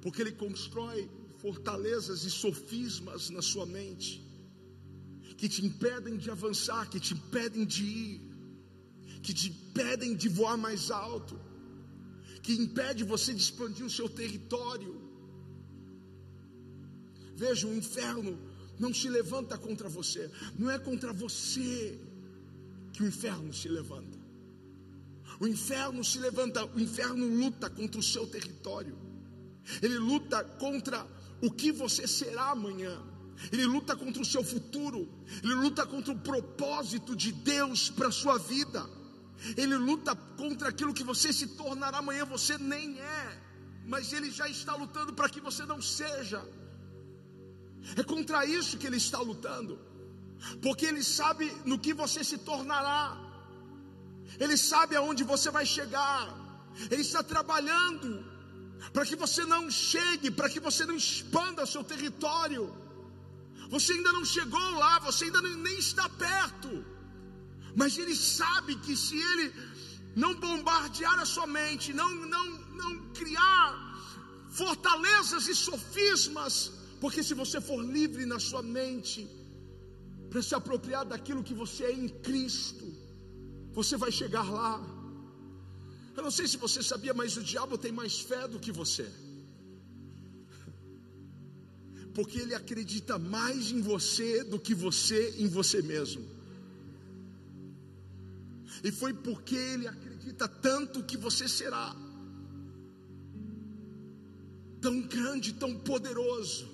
porque 0.00 0.22
ele 0.22 0.32
constrói 0.32 1.08
fortalezas 1.38 2.24
e 2.24 2.30
sofismas 2.32 3.30
na 3.30 3.42
sua 3.42 3.64
mente 3.64 4.26
que 5.36 5.48
te 5.48 5.64
impedem 5.64 6.16
de 6.16 6.30
avançar, 6.30 6.88
que 6.90 6.98
te 6.98 7.14
impedem 7.14 7.64
de 7.64 7.84
ir, 7.84 8.25
que 9.26 9.34
te 9.34 9.48
impedem 9.48 10.14
de 10.14 10.28
voar 10.28 10.56
mais 10.56 10.88
alto, 10.88 11.36
que 12.44 12.52
impede 12.52 13.02
você 13.02 13.34
de 13.34 13.40
expandir 13.40 13.84
o 13.84 13.90
seu 13.90 14.08
território. 14.08 14.94
Veja, 17.34 17.66
o 17.66 17.74
inferno 17.74 18.38
não 18.78 18.94
se 18.94 19.08
levanta 19.08 19.58
contra 19.58 19.88
você, 19.88 20.30
não 20.56 20.70
é 20.70 20.78
contra 20.78 21.12
você 21.12 21.98
que 22.92 23.02
o 23.02 23.06
inferno 23.08 23.52
se 23.52 23.68
levanta. 23.68 24.16
O 25.40 25.46
inferno 25.48 26.04
se 26.04 26.20
levanta, 26.20 26.64
o 26.64 26.78
inferno 26.78 27.26
luta 27.26 27.68
contra 27.68 27.98
o 27.98 28.04
seu 28.04 28.28
território. 28.28 28.96
Ele 29.82 29.98
luta 29.98 30.44
contra 30.44 31.04
o 31.42 31.50
que 31.50 31.72
você 31.72 32.06
será 32.06 32.50
amanhã. 32.52 32.96
Ele 33.50 33.66
luta 33.66 33.96
contra 33.96 34.22
o 34.22 34.24
seu 34.24 34.44
futuro. 34.44 35.08
Ele 35.42 35.54
luta 35.54 35.84
contra 35.84 36.12
o 36.12 36.20
propósito 36.20 37.16
de 37.16 37.32
Deus 37.32 37.90
para 37.90 38.06
a 38.06 38.12
sua 38.12 38.38
vida. 38.38 38.95
Ele 39.56 39.76
luta 39.76 40.14
contra 40.36 40.68
aquilo 40.68 40.94
que 40.94 41.04
você 41.04 41.32
se 41.32 41.48
tornará 41.48 41.98
amanhã, 41.98 42.24
você 42.24 42.56
nem 42.58 42.98
é. 42.98 43.42
Mas 43.86 44.12
ele 44.12 44.30
já 44.30 44.48
está 44.48 44.74
lutando 44.74 45.12
para 45.12 45.28
que 45.28 45.40
você 45.40 45.64
não 45.64 45.80
seja. 45.80 46.42
É 47.94 48.02
contra 48.02 48.44
isso 48.44 48.78
que 48.78 48.86
ele 48.86 48.96
está 48.96 49.18
lutando, 49.18 49.78
porque 50.60 50.86
ele 50.86 51.04
sabe 51.04 51.44
no 51.64 51.78
que 51.78 51.92
você 51.94 52.24
se 52.24 52.38
tornará, 52.38 53.16
ele 54.40 54.56
sabe 54.56 54.96
aonde 54.96 55.22
você 55.22 55.50
vai 55.50 55.64
chegar, 55.64 56.34
ele 56.90 57.02
está 57.02 57.22
trabalhando 57.22 58.24
para 58.92 59.06
que 59.06 59.14
você 59.14 59.44
não 59.44 59.70
chegue, 59.70 60.30
para 60.30 60.50
que 60.50 60.58
você 60.58 60.84
não 60.84 60.96
expanda 60.96 61.62
o 61.62 61.66
seu 61.66 61.84
território. 61.84 62.74
Você 63.70 63.92
ainda 63.94 64.12
não 64.12 64.24
chegou 64.24 64.70
lá, 64.82 64.98
você 65.00 65.24
ainda 65.24 65.40
nem 65.42 65.78
está 65.78 66.08
perto, 66.08 66.84
mas 67.80 67.98
ele 68.02 68.16
sabe 68.16 68.74
que 68.84 68.96
se 69.04 69.16
ele 69.30 69.46
não 70.22 70.32
bombardear 70.46 71.18
a 71.24 71.26
sua 71.34 71.46
mente, 71.46 71.92
não, 71.92 72.10
não, 72.34 72.46
não 72.82 72.92
criar 73.20 73.68
fortalezas 74.60 75.46
e 75.48 75.54
sofismas 75.54 76.54
porque 77.00 77.22
se 77.22 77.34
você 77.34 77.60
for 77.60 77.80
livre 77.96 78.24
na 78.24 78.38
sua 78.38 78.62
mente, 78.62 79.28
para 80.30 80.42
se 80.42 80.54
apropriar 80.54 81.04
daquilo 81.04 81.42
que 81.42 81.54
você 81.54 81.84
é 81.84 81.92
em 81.92 82.08
Cristo, 82.08 82.86
você 83.72 83.96
vai 83.96 84.10
chegar 84.10 84.50
lá. 84.50 84.72
Eu 86.16 86.22
não 86.22 86.30
sei 86.30 86.48
se 86.48 86.56
você 86.56 86.82
sabia, 86.82 87.12
mas 87.12 87.36
o 87.36 87.42
diabo 87.42 87.76
tem 87.76 87.92
mais 87.92 88.20
fé 88.20 88.48
do 88.48 88.58
que 88.58 88.72
você. 88.72 89.06
Porque 92.14 92.38
ele 92.38 92.54
acredita 92.54 93.18
mais 93.18 93.70
em 93.70 93.82
você 93.82 94.42
do 94.42 94.58
que 94.58 94.74
você 94.74 95.34
em 95.38 95.48
você 95.48 95.82
mesmo. 95.82 96.24
E 98.86 98.92
foi 98.92 99.12
porque 99.12 99.56
ele 99.56 99.88
acredita 99.88 100.46
tanto 100.46 101.02
que 101.02 101.16
você 101.16 101.48
será 101.48 101.84
tão 104.80 105.00
grande, 105.14 105.54
tão 105.54 105.76
poderoso 105.80 106.68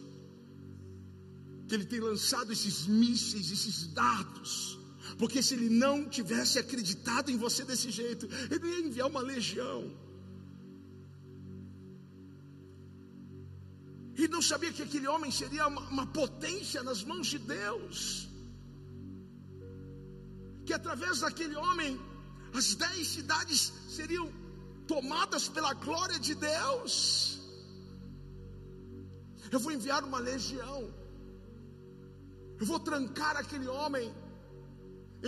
que 1.66 1.74
ele 1.74 1.86
tem 1.86 2.00
lançado 2.00 2.52
esses 2.52 2.86
mísseis, 2.86 3.50
esses 3.50 3.86
dados. 3.86 4.78
Porque 5.16 5.42
se 5.42 5.54
ele 5.54 5.70
não 5.70 6.06
tivesse 6.06 6.58
acreditado 6.58 7.30
em 7.30 7.38
você 7.38 7.64
desse 7.64 7.90
jeito, 7.90 8.28
ele 8.50 8.66
ia 8.68 8.80
enviar 8.86 9.08
uma 9.08 9.22
legião. 9.22 9.90
E 14.18 14.28
não 14.28 14.42
sabia 14.42 14.70
que 14.70 14.82
aquele 14.82 15.08
homem 15.08 15.30
seria 15.30 15.66
uma, 15.66 15.80
uma 15.88 16.06
potência 16.08 16.82
nas 16.82 17.02
mãos 17.02 17.26
de 17.26 17.38
Deus. 17.38 18.28
Que 20.66 20.72
através 20.72 21.20
daquele 21.20 21.56
homem, 21.56 22.00
as 22.54 22.74
dez 22.74 23.08
cidades 23.08 23.72
seriam 23.88 24.32
tomadas 24.86 25.48
pela 25.48 25.72
glória 25.74 26.18
de 26.18 26.34
Deus. 26.34 27.40
Eu 29.50 29.60
vou 29.60 29.72
enviar 29.72 30.02
uma 30.04 30.18
legião 30.18 31.02
eu 32.62 32.66
vou 32.66 32.78
trancar 32.78 33.36
aquele 33.36 33.66
homem 33.66 34.04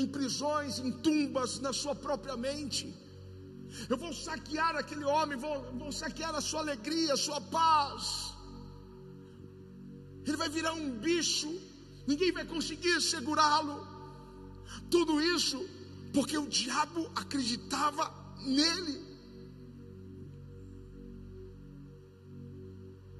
em 0.00 0.06
prisões, 0.06 0.78
em 0.78 0.90
tumbas, 1.06 1.58
na 1.58 1.72
sua 1.72 1.94
própria 2.04 2.36
mente. 2.36 2.84
Eu 3.90 3.96
vou 3.96 4.12
saquear 4.12 4.76
aquele 4.76 5.04
homem, 5.04 5.36
vou, 5.36 5.56
vou 5.80 5.90
saquear 5.90 6.32
a 6.32 6.40
sua 6.40 6.60
alegria, 6.60 7.14
a 7.14 7.16
sua 7.16 7.40
paz. 7.40 8.04
Ele 10.24 10.36
vai 10.36 10.48
virar 10.48 10.74
um 10.74 10.90
bicho, 11.08 11.50
ninguém 12.06 12.30
vai 12.30 12.44
conseguir 12.44 13.00
segurá-lo. 13.00 13.76
Tudo 14.90 15.20
isso 15.20 15.64
porque 16.12 16.38
o 16.38 16.46
diabo 16.46 17.10
acreditava 17.14 18.12
nele. 18.44 19.13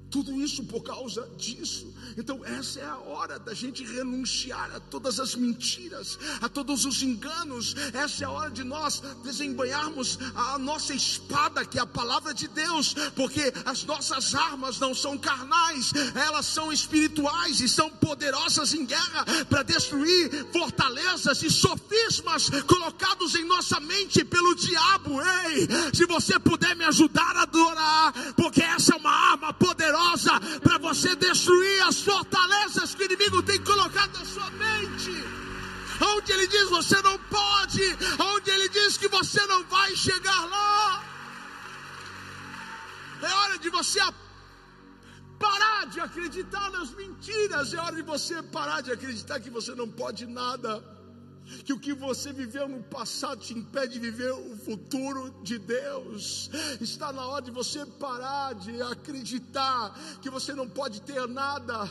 Tudo 0.09 0.39
isso 0.41 0.63
por 0.63 0.81
causa 0.83 1.27
disso. 1.37 1.93
Então, 2.17 2.43
essa 2.45 2.79
é 2.79 2.85
a 2.85 2.97
hora 2.97 3.37
da 3.37 3.53
gente 3.53 3.83
renunciar 3.83 4.73
a 4.73 4.79
todas 4.79 5.19
as 5.19 5.35
mentiras, 5.35 6.17
a 6.41 6.47
todos 6.47 6.85
os 6.85 7.01
enganos. 7.01 7.75
Essa 7.93 8.23
é 8.23 8.27
a 8.27 8.31
hora 8.31 8.51
de 8.51 8.63
nós 8.63 9.01
desembanharmos 9.23 10.17
a 10.35 10.57
nossa 10.57 10.93
espada, 10.93 11.65
que 11.65 11.77
é 11.77 11.81
a 11.81 11.85
palavra 11.85 12.33
de 12.33 12.47
Deus, 12.47 12.93
porque 13.15 13.51
as 13.65 13.83
nossas 13.83 14.33
armas 14.35 14.79
não 14.79 14.93
são 14.93 15.17
carnais, 15.17 15.91
elas 16.13 16.45
são 16.45 16.71
espirituais 16.71 17.59
e 17.59 17.67
são 17.67 17.89
poderosas 17.89 18.73
em 18.73 18.85
guerra 18.85 19.25
para 19.49 19.63
destruir 19.63 20.47
fortalezas 20.53 21.41
e 21.43 21.49
sofismas 21.49 22.49
colocados 22.67 23.35
em 23.35 23.45
nossa 23.45 23.79
mente 23.79 24.23
pelo 24.23 24.55
diabo. 24.55 25.21
Ei, 25.21 25.67
se 25.93 26.05
você 26.05 26.39
puder 26.39 26.75
me 26.75 26.85
ajudar 26.85 27.35
a 27.35 27.41
adorar, 27.41 28.13
porque 28.35 28.61
essa 28.61 28.93
é 28.93 28.97
uma 28.97 29.11
arma 29.11 29.53
poderosa 29.53 30.04
poderosa 30.05 30.59
para 30.61 30.77
você 30.77 31.15
destruir 31.15 31.81
as 31.83 32.01
fortalezas 32.01 32.93
que 32.93 33.03
o 33.03 33.05
inimigo 33.05 33.41
tem 33.43 33.61
colocado 33.63 34.17
na 34.17 34.25
sua 34.25 34.49
mente. 34.51 35.11
Onde 36.01 36.31
ele 36.31 36.47
diz 36.47 36.69
você 36.69 37.01
não 37.01 37.17
pode, 37.19 37.81
onde 38.19 38.51
ele 38.51 38.69
diz 38.69 38.97
que 38.97 39.07
você 39.07 39.45
não 39.47 39.63
vai 39.65 39.95
chegar 39.95 40.45
lá. 40.45 41.03
É 43.21 43.33
hora 43.33 43.57
de 43.57 43.69
você 43.69 43.99
parar 45.39 45.85
de 45.87 45.99
acreditar 45.99 46.69
nas 46.71 46.91
mentiras, 46.91 47.73
é 47.73 47.79
hora 47.79 47.95
de 47.95 48.01
você 48.01 48.41
parar 48.43 48.81
de 48.81 48.91
acreditar 48.91 49.39
que 49.39 49.49
você 49.49 49.73
não 49.73 49.89
pode 49.89 50.25
nada 50.25 50.94
que 51.63 51.73
o 51.73 51.79
que 51.79 51.93
você 51.93 52.33
viveu 52.33 52.67
no 52.67 52.81
passado 52.83 53.41
te 53.41 53.53
impede 53.53 53.93
de 53.93 53.99
viver 53.99 54.31
o 54.31 54.57
futuro 54.57 55.33
de 55.43 55.57
Deus. 55.57 56.49
Está 56.81 57.11
na 57.11 57.25
hora 57.25 57.41
de 57.43 57.51
você 57.51 57.85
parar 57.85 58.53
de 58.55 58.81
acreditar 58.81 59.97
que 60.21 60.29
você 60.29 60.53
não 60.53 60.67
pode 60.67 61.01
ter 61.01 61.27
nada. 61.27 61.89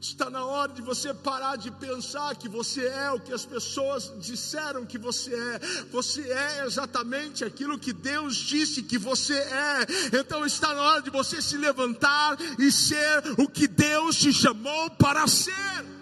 Está 0.00 0.30
na 0.30 0.44
hora 0.44 0.72
de 0.72 0.80
você 0.80 1.12
parar 1.12 1.56
de 1.56 1.72
pensar 1.72 2.36
que 2.36 2.48
você 2.48 2.86
é 2.86 3.10
o 3.10 3.18
que 3.18 3.32
as 3.32 3.44
pessoas 3.44 4.12
disseram 4.20 4.86
que 4.86 4.96
você 4.96 5.34
é. 5.34 5.58
Você 5.90 6.22
é 6.30 6.64
exatamente 6.64 7.44
aquilo 7.44 7.78
que 7.78 7.92
Deus 7.92 8.36
disse 8.36 8.82
que 8.82 8.96
você 8.96 9.34
é. 9.34 9.86
Então 10.20 10.46
está 10.46 10.72
na 10.72 10.82
hora 10.82 11.02
de 11.02 11.10
você 11.10 11.42
se 11.42 11.56
levantar 11.56 12.38
e 12.60 12.70
ser 12.70 13.24
o 13.38 13.48
que 13.48 13.66
Deus 13.66 14.16
te 14.16 14.32
chamou 14.32 14.88
para 14.90 15.26
ser. 15.26 15.97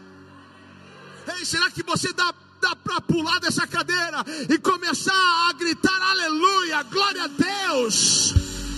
Ei, 1.27 1.45
será 1.45 1.71
que 1.71 1.83
você 1.83 2.13
dá, 2.13 2.33
dá 2.61 2.77
para 2.77 3.01
pular 3.01 3.41
dessa 3.41 3.67
cadeira 3.67 4.25
e 4.49 4.59
começar 4.59 5.49
a 5.49 5.53
gritar 5.55 6.01
aleluia, 6.01 6.83
glória 6.85 7.25
a 7.25 7.27
Deus? 7.27 8.33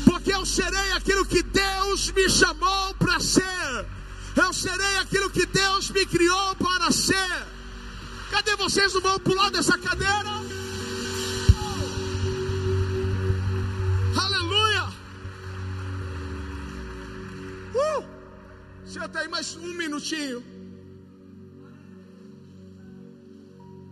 Porque 0.05 0.33
eu 0.33 0.47
serei 0.47 0.93
aquilo 0.93 1.27
que 1.27 1.43
Deus 1.43 2.11
me 2.13 2.29
chamou 2.31 2.95
para 2.95 3.21
ser. 3.21 3.87
Eu 4.35 4.53
serei 4.53 4.97
aquilo 4.99 5.29
que 5.29 5.45
Deus 5.45 5.91
me 5.91 6.07
criou 6.07 6.57
para 6.57 6.91
ser. 6.91 7.47
Cadê 8.31 8.57
vocês? 8.57 8.95
Não 8.95 9.01
vão 9.03 9.19
pular 9.19 9.51
dessa 9.51 9.77
cadeira? 9.77 10.31
Aleluia! 14.17 14.89
Uh! 17.75 18.05
Senta 18.87 19.21
aí 19.21 19.29
mais 19.29 19.55
um 19.57 19.75
minutinho. 19.75 20.58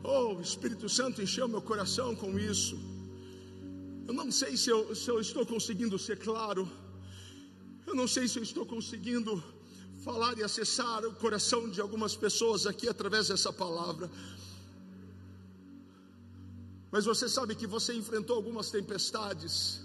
Oh, 0.08 0.34
o 0.34 0.40
Espírito 0.40 0.88
Santo 0.88 1.20
encheu 1.20 1.48
meu 1.48 1.60
coração 1.60 2.14
com 2.14 2.38
isso. 2.38 2.78
Eu 4.06 4.14
não 4.14 4.30
sei 4.30 4.56
se 4.56 4.70
eu, 4.70 4.94
se 4.94 5.10
eu 5.10 5.18
estou 5.20 5.44
conseguindo 5.44 5.98
ser 5.98 6.16
claro. 6.16 6.70
Eu 7.84 7.94
não 8.00 8.06
sei 8.06 8.28
se 8.28 8.38
eu 8.38 8.44
estou 8.44 8.64
conseguindo 8.64 9.42
falar 10.04 10.38
e 10.38 10.44
acessar 10.44 11.04
o 11.04 11.12
coração 11.16 11.68
de 11.68 11.80
algumas 11.80 12.14
pessoas 12.14 12.66
aqui 12.66 12.88
através 12.88 13.26
dessa 13.26 13.52
palavra. 13.52 14.08
Mas 16.92 17.04
você 17.04 17.28
sabe 17.28 17.56
que 17.56 17.66
você 17.66 17.92
enfrentou 17.92 18.36
algumas 18.36 18.70
tempestades. 18.70 19.80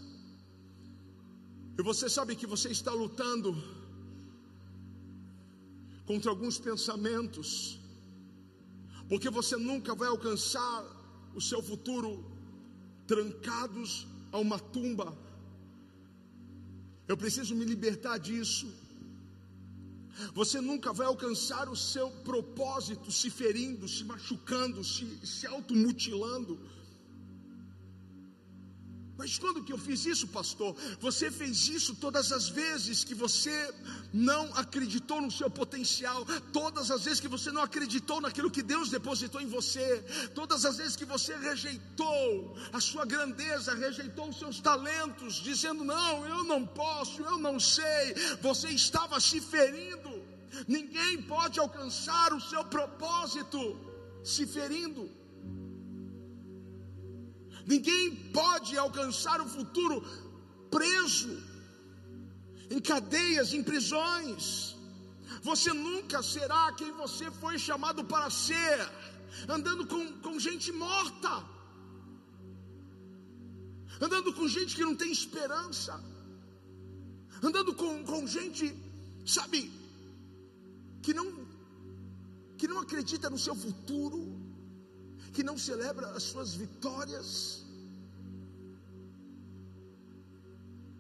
E 1.79 1.81
você 1.81 2.07
sabe 2.07 2.35
que 2.35 2.45
você 2.45 2.69
está 2.69 2.91
lutando 2.91 3.57
contra 6.05 6.29
alguns 6.29 6.59
pensamentos 6.59 7.80
porque 9.11 9.29
você 9.29 9.57
nunca 9.57 9.93
vai 9.93 10.07
alcançar 10.07 10.85
o 11.35 11.41
seu 11.41 11.61
futuro 11.61 12.23
trancados 13.05 14.07
a 14.31 14.39
uma 14.39 14.57
tumba. 14.57 15.13
Eu 17.09 17.17
preciso 17.17 17.53
me 17.53 17.65
libertar 17.65 18.17
disso. 18.17 18.73
Você 20.33 20.61
nunca 20.61 20.93
vai 20.93 21.07
alcançar 21.07 21.67
o 21.67 21.75
seu 21.75 22.09
propósito 22.23 23.11
se 23.11 23.29
ferindo, 23.29 23.85
se 23.85 24.05
machucando, 24.05 24.81
se, 24.81 25.05
se 25.27 25.45
automutilando. 25.45 26.57
Mas 29.21 29.37
quando 29.37 29.63
que 29.63 29.71
eu 29.71 29.77
fiz 29.77 30.03
isso, 30.07 30.27
pastor? 30.29 30.75
Você 30.99 31.29
fez 31.29 31.67
isso 31.67 31.93
todas 31.93 32.31
as 32.31 32.49
vezes 32.49 33.03
que 33.03 33.13
você 33.13 33.71
não 34.11 34.51
acreditou 34.55 35.21
no 35.21 35.29
seu 35.29 35.47
potencial, 35.47 36.25
todas 36.51 36.89
as 36.89 37.03
vezes 37.03 37.19
que 37.19 37.27
você 37.27 37.51
não 37.51 37.61
acreditou 37.61 38.19
naquilo 38.19 38.49
que 38.49 38.63
Deus 38.63 38.89
depositou 38.89 39.39
em 39.39 39.45
você, 39.45 40.03
todas 40.33 40.65
as 40.65 40.77
vezes 40.77 40.95
que 40.95 41.05
você 41.05 41.37
rejeitou 41.37 42.57
a 42.73 42.81
sua 42.81 43.05
grandeza, 43.05 43.75
rejeitou 43.75 44.27
os 44.27 44.39
seus 44.39 44.59
talentos, 44.59 45.35
dizendo: 45.35 45.83
Não, 45.83 46.25
eu 46.25 46.43
não 46.43 46.65
posso, 46.65 47.21
eu 47.21 47.37
não 47.37 47.59
sei. 47.59 48.15
Você 48.41 48.69
estava 48.69 49.19
se 49.19 49.39
ferindo. 49.39 50.11
Ninguém 50.67 51.21
pode 51.21 51.59
alcançar 51.59 52.33
o 52.33 52.41
seu 52.41 52.65
propósito 52.65 53.79
se 54.23 54.47
ferindo. 54.47 55.20
Ninguém 57.65 58.15
pode 58.31 58.77
alcançar 58.77 59.39
o 59.41 59.47
futuro 59.47 60.01
preso 60.69 61.31
em 62.69 62.79
cadeias, 62.79 63.53
em 63.53 63.63
prisões. 63.63 64.75
Você 65.43 65.73
nunca 65.73 66.21
será 66.21 66.71
quem 66.73 66.91
você 66.91 67.29
foi 67.31 67.57
chamado 67.57 68.03
para 68.03 68.29
ser, 68.29 68.77
andando 69.47 69.85
com, 69.87 70.19
com 70.19 70.39
gente 70.39 70.71
morta, 70.71 71.43
andando 73.99 74.33
com 74.33 74.47
gente 74.47 74.75
que 74.75 74.83
não 74.83 74.95
tem 74.95 75.11
esperança, 75.11 75.93
andando 77.41 77.73
com, 77.73 78.03
com 78.03 78.27
gente, 78.27 78.75
sabe, 79.25 79.71
que 81.01 81.13
não, 81.13 81.45
que 82.57 82.67
não 82.67 82.79
acredita 82.79 83.29
no 83.29 83.37
seu 83.37 83.55
futuro, 83.55 84.30
que 85.33 85.43
não 85.43 85.57
celebra 85.57 86.07
as 86.11 86.23
suas 86.23 86.53
vitórias. 86.53 87.63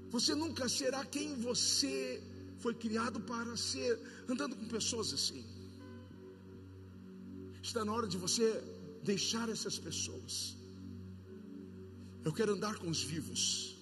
Você 0.09 0.33
nunca 0.35 0.67
será 0.67 1.05
quem 1.05 1.35
você 1.35 2.21
foi 2.59 2.73
criado 2.73 3.19
para 3.21 3.55
ser, 3.57 3.99
andando 4.27 4.55
com 4.55 4.67
pessoas 4.67 5.13
assim. 5.13 5.43
Está 7.61 7.83
na 7.85 7.93
hora 7.93 8.07
de 8.07 8.17
você 8.17 8.47
deixar 9.03 9.49
essas 9.49 9.77
pessoas. 9.79 10.55
Eu 12.23 12.33
quero 12.33 12.53
andar 12.53 12.75
com 12.77 12.89
os 12.89 13.01
vivos. 13.01 13.75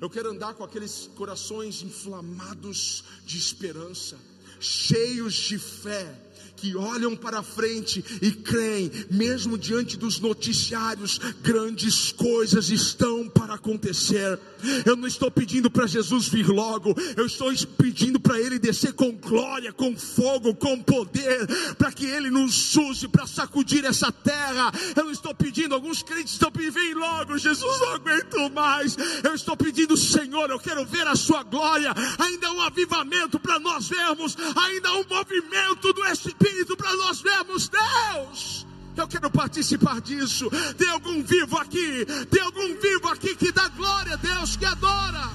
Eu 0.00 0.10
quero 0.10 0.30
andar 0.30 0.54
com 0.54 0.64
aqueles 0.64 1.08
corações 1.14 1.82
inflamados 1.82 3.04
de 3.24 3.38
esperança, 3.38 4.18
cheios 4.60 5.34
de 5.34 5.58
fé, 5.58 6.20
que 6.64 6.74
olham 6.74 7.14
para 7.14 7.42
frente 7.42 8.02
e 8.22 8.30
creem, 8.30 8.90
mesmo 9.10 9.58
diante 9.58 9.98
dos 9.98 10.18
noticiários, 10.18 11.20
grandes 11.42 12.10
coisas 12.10 12.70
estão 12.70 13.28
para 13.28 13.52
acontecer. 13.52 14.40
Eu 14.86 14.96
não 14.96 15.06
estou 15.06 15.30
pedindo 15.30 15.70
para 15.70 15.86
Jesus 15.86 16.26
vir 16.26 16.48
logo, 16.48 16.94
eu 17.18 17.26
estou 17.26 17.52
pedindo 17.76 18.18
para 18.18 18.40
Ele 18.40 18.58
descer 18.58 18.94
com 18.94 19.12
glória, 19.12 19.74
com 19.74 19.94
fogo, 19.94 20.54
com 20.54 20.80
poder, 20.80 21.46
para 21.76 21.92
que 21.92 22.06
Ele 22.06 22.30
nos 22.30 22.74
use 22.76 23.08
para 23.08 23.26
sacudir 23.26 23.84
essa 23.84 24.10
terra. 24.10 24.72
Eu 24.96 25.04
não 25.04 25.12
estou 25.12 25.34
pedindo, 25.34 25.74
alguns 25.74 26.02
crentes 26.02 26.32
estão 26.32 26.50
pedindo, 26.50 26.72
vem 26.72 26.94
logo, 26.94 27.36
Jesus, 27.36 27.80
não 27.80 27.90
aguento 27.90 28.50
mais. 28.54 28.96
Eu 29.22 29.34
estou 29.34 29.54
pedindo, 29.54 29.98
Senhor, 29.98 30.48
eu 30.48 30.58
quero 30.58 30.86
ver 30.86 31.06
a 31.06 31.14
Sua 31.14 31.42
glória, 31.42 31.92
ainda 32.18 32.50
um 32.52 32.62
avivamento 32.62 33.38
para 33.54 33.60
nós 33.60 33.88
vermos, 33.88 34.36
ainda 34.56 34.92
um 34.94 35.04
movimento 35.08 35.92
do 35.92 36.04
Espírito 36.06 36.76
para 36.76 36.92
nós 36.96 37.20
vermos 37.20 37.68
Deus. 37.68 38.66
Eu 38.96 39.06
quero 39.06 39.30
participar 39.30 40.00
disso. 40.00 40.50
Tem 40.76 40.88
algum 40.88 41.22
vivo 41.22 41.56
aqui? 41.58 42.04
Tem 42.30 42.42
algum 42.42 42.74
vivo 42.80 43.08
aqui 43.08 43.34
que 43.36 43.52
dá 43.52 43.68
glória 43.68 44.14
a 44.14 44.16
Deus, 44.16 44.56
que 44.56 44.64
adora, 44.64 45.30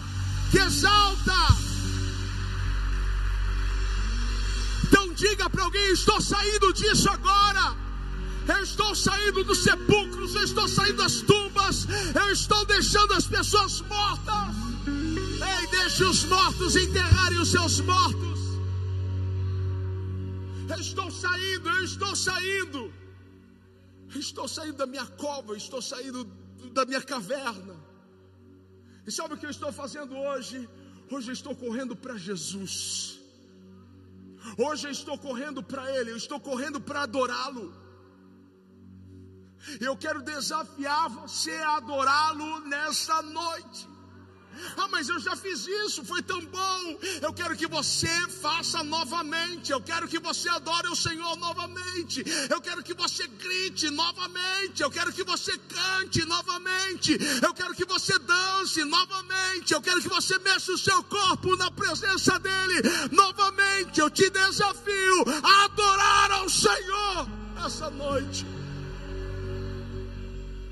que 0.52 0.58
exalta? 0.58 1.34
Então 4.86 5.14
diga 5.14 5.50
para 5.50 5.64
alguém: 5.64 5.92
estou 5.92 6.20
saindo 6.20 6.74
disso 6.74 7.10
agora. 7.10 7.78
Eu 8.48 8.64
estou 8.64 8.96
saindo 8.96 9.44
dos 9.44 9.60
sepulcros, 9.60 10.34
eu 10.36 10.44
estou 10.44 10.68
saindo 10.68 10.98
das 10.98 11.22
tumbas, 11.22 11.88
eu 12.16 12.32
estou 12.32 12.66
deixando 12.66 13.14
as 13.14 13.28
pessoas 13.28 13.82
mortas. 13.82 14.69
Ei, 15.42 15.68
deixe 15.68 16.04
os 16.04 16.24
mortos 16.26 16.76
enterrarem 16.76 17.40
os 17.40 17.52
seus 17.52 17.80
mortos. 17.82 18.40
Eu 20.70 20.80
estou 20.80 21.10
saindo, 21.10 21.70
eu 21.70 21.84
estou 21.84 22.16
saindo. 22.16 22.94
Eu 24.14 24.20
estou 24.20 24.48
saindo 24.48 24.78
da 24.78 24.86
minha 24.86 25.06
cova, 25.06 25.54
eu 25.54 25.58
estou 25.58 25.82
saindo 25.82 26.26
da 26.74 26.86
minha 26.86 27.02
caverna. 27.02 27.76
E 29.06 29.12
sabe 29.12 29.34
o 29.34 29.38
que 29.38 29.46
eu 29.46 29.50
estou 29.50 29.72
fazendo 29.72 30.16
hoje? 30.16 30.70
Hoje 31.12 31.30
eu 31.30 31.34
estou 31.34 31.56
correndo 31.56 31.96
para 31.96 32.16
Jesus. 32.18 33.20
Hoje 34.58 34.88
eu 34.88 34.92
estou 34.92 35.18
correndo 35.18 35.62
para 35.64 35.84
Ele, 35.96 36.12
eu 36.12 36.18
estou 36.18 36.40
correndo 36.40 36.80
para 36.80 37.02
adorá-lo. 37.04 37.74
Eu 39.80 39.96
quero 39.98 40.22
desafiar 40.22 41.10
você 41.10 41.52
a 41.52 41.78
adorá-lo 41.78 42.60
nessa 42.62 43.22
noite. 43.22 43.89
Ah, 44.78 44.88
mas 44.90 45.10
eu 45.10 45.20
já 45.20 45.36
fiz 45.36 45.68
isso, 45.68 46.04
foi 46.04 46.22
tão 46.22 46.44
bom. 46.46 47.00
Eu 47.22 47.34
quero 47.34 47.56
que 47.56 47.68
você 47.68 48.10
faça 48.42 48.84
novamente. 48.84 49.72
Eu 49.72 49.82
quero 49.82 50.08
que 50.08 50.20
você 50.20 50.50
adore 50.50 50.88
o 50.88 50.96
Senhor 50.96 51.36
novamente. 51.38 52.24
Eu 52.50 52.62
quero 52.62 52.84
que 52.84 52.94
você 52.94 53.28
grite 53.28 53.90
novamente. 53.90 54.82
Eu 54.82 54.92
quero 54.92 55.12
que 55.12 55.24
você 55.24 55.58
cante 55.58 56.26
novamente. 56.26 57.18
Eu 57.42 57.54
quero 57.54 57.74
que 57.74 57.86
você 57.86 58.18
dance 58.20 58.84
novamente. 58.84 59.74
Eu 59.74 59.82
quero 59.82 60.02
que 60.02 60.10
você 60.10 60.38
mexa 60.40 60.72
o 60.72 60.78
seu 60.78 61.04
corpo 61.04 61.56
na 61.58 61.72
presença 61.72 62.40
dEle 62.40 62.82
novamente. 63.12 64.00
Eu 64.00 64.10
te 64.10 64.30
desafio 64.30 65.24
a 65.44 65.66
adorar 65.66 66.32
ao 66.32 66.50
Senhor 66.50 67.28
essa 67.66 67.90
noite. 67.90 68.46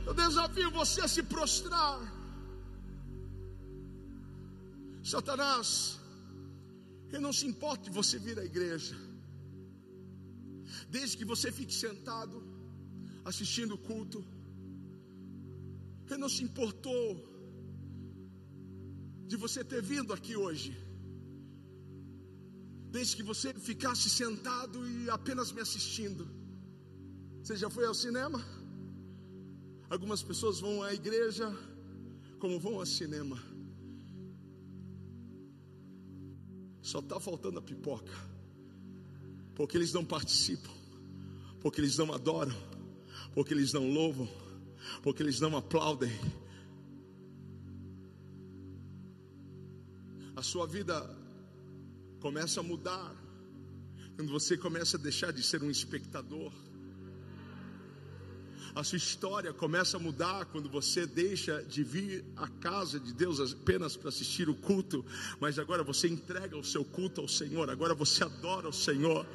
Eu 0.05 0.13
desafio 0.13 0.71
você 0.71 1.01
a 1.01 1.07
se 1.07 1.21
prostrar. 1.21 2.16
Satanás, 5.13 5.97
ele 7.09 7.19
não 7.19 7.31
se 7.31 7.45
importa 7.51 7.83
de 7.85 7.91
você 7.99 8.19
vir 8.19 8.37
à 8.37 8.43
igreja, 8.43 8.95
desde 10.89 11.15
que 11.15 11.23
você 11.23 11.49
fique 11.49 11.73
sentado, 11.73 12.43
assistindo 13.23 13.75
o 13.75 13.77
culto, 13.77 14.19
ele 16.09 16.17
não 16.17 16.27
se 16.27 16.43
importou 16.43 17.05
de 19.27 19.37
você 19.37 19.63
ter 19.63 19.81
vindo 19.81 20.11
aqui 20.11 20.35
hoje, 20.35 20.71
desde 22.91 23.15
que 23.15 23.23
você 23.23 23.53
ficasse 23.53 24.09
sentado 24.09 24.85
e 24.89 25.09
apenas 25.09 25.53
me 25.53 25.61
assistindo. 25.61 26.27
Você 27.41 27.55
já 27.55 27.69
foi 27.69 27.85
ao 27.85 27.93
cinema? 27.93 28.39
Algumas 29.89 30.21
pessoas 30.21 30.59
vão 30.59 30.83
à 30.83 30.93
igreja 30.93 31.47
como 32.39 32.59
vão 32.59 32.75
ao 32.75 32.85
cinema. 32.85 33.37
Só 36.87 36.99
está 36.99 37.19
faltando 37.19 37.59
a 37.59 37.61
pipoca. 37.61 38.13
Porque 39.53 39.75
eles 39.75 39.91
não 39.91 40.05
participam. 40.05 40.71
Porque 41.59 41.81
eles 41.81 41.97
não 41.97 42.13
adoram. 42.13 42.55
Porque 43.33 43.53
eles 43.53 43.73
não 43.73 43.91
louvam. 43.91 44.25
Porque 45.03 45.21
eles 45.21 45.41
não 45.41 45.57
aplaudem. 45.57 46.17
A 50.33 50.41
sua 50.41 50.65
vida 50.65 51.13
começa 52.21 52.61
a 52.61 52.63
mudar. 52.63 53.13
Quando 54.15 54.31
você 54.31 54.55
começa 54.55 54.95
a 54.95 54.99
deixar 54.99 55.33
de 55.33 55.43
ser 55.43 55.61
um 55.61 55.69
espectador 55.69 56.53
a 58.77 58.83
sua 58.83 58.97
história 58.97 59.51
começa 59.51 59.97
a 59.97 59.99
mudar 59.99 60.45
quando 60.45 60.69
você 60.69 61.07
deixa 61.07 61.63
de 61.63 61.83
vir 61.83 62.23
à 62.35 62.47
casa 62.47 62.99
de 62.99 63.11
Deus 63.11 63.39
apenas 63.39 63.97
para 63.97 64.09
assistir 64.09 64.49
o 64.49 64.53
culto, 64.53 65.03
mas 65.39 65.57
agora 65.57 65.83
você 65.83 66.07
entrega 66.07 66.55
o 66.55 66.63
seu 66.63 66.85
culto 66.85 67.21
ao 67.21 67.27
Senhor, 67.27 67.71
agora 67.71 67.95
você 67.95 68.23
adora 68.23 68.69
o 68.69 68.73
Senhor 68.73 69.25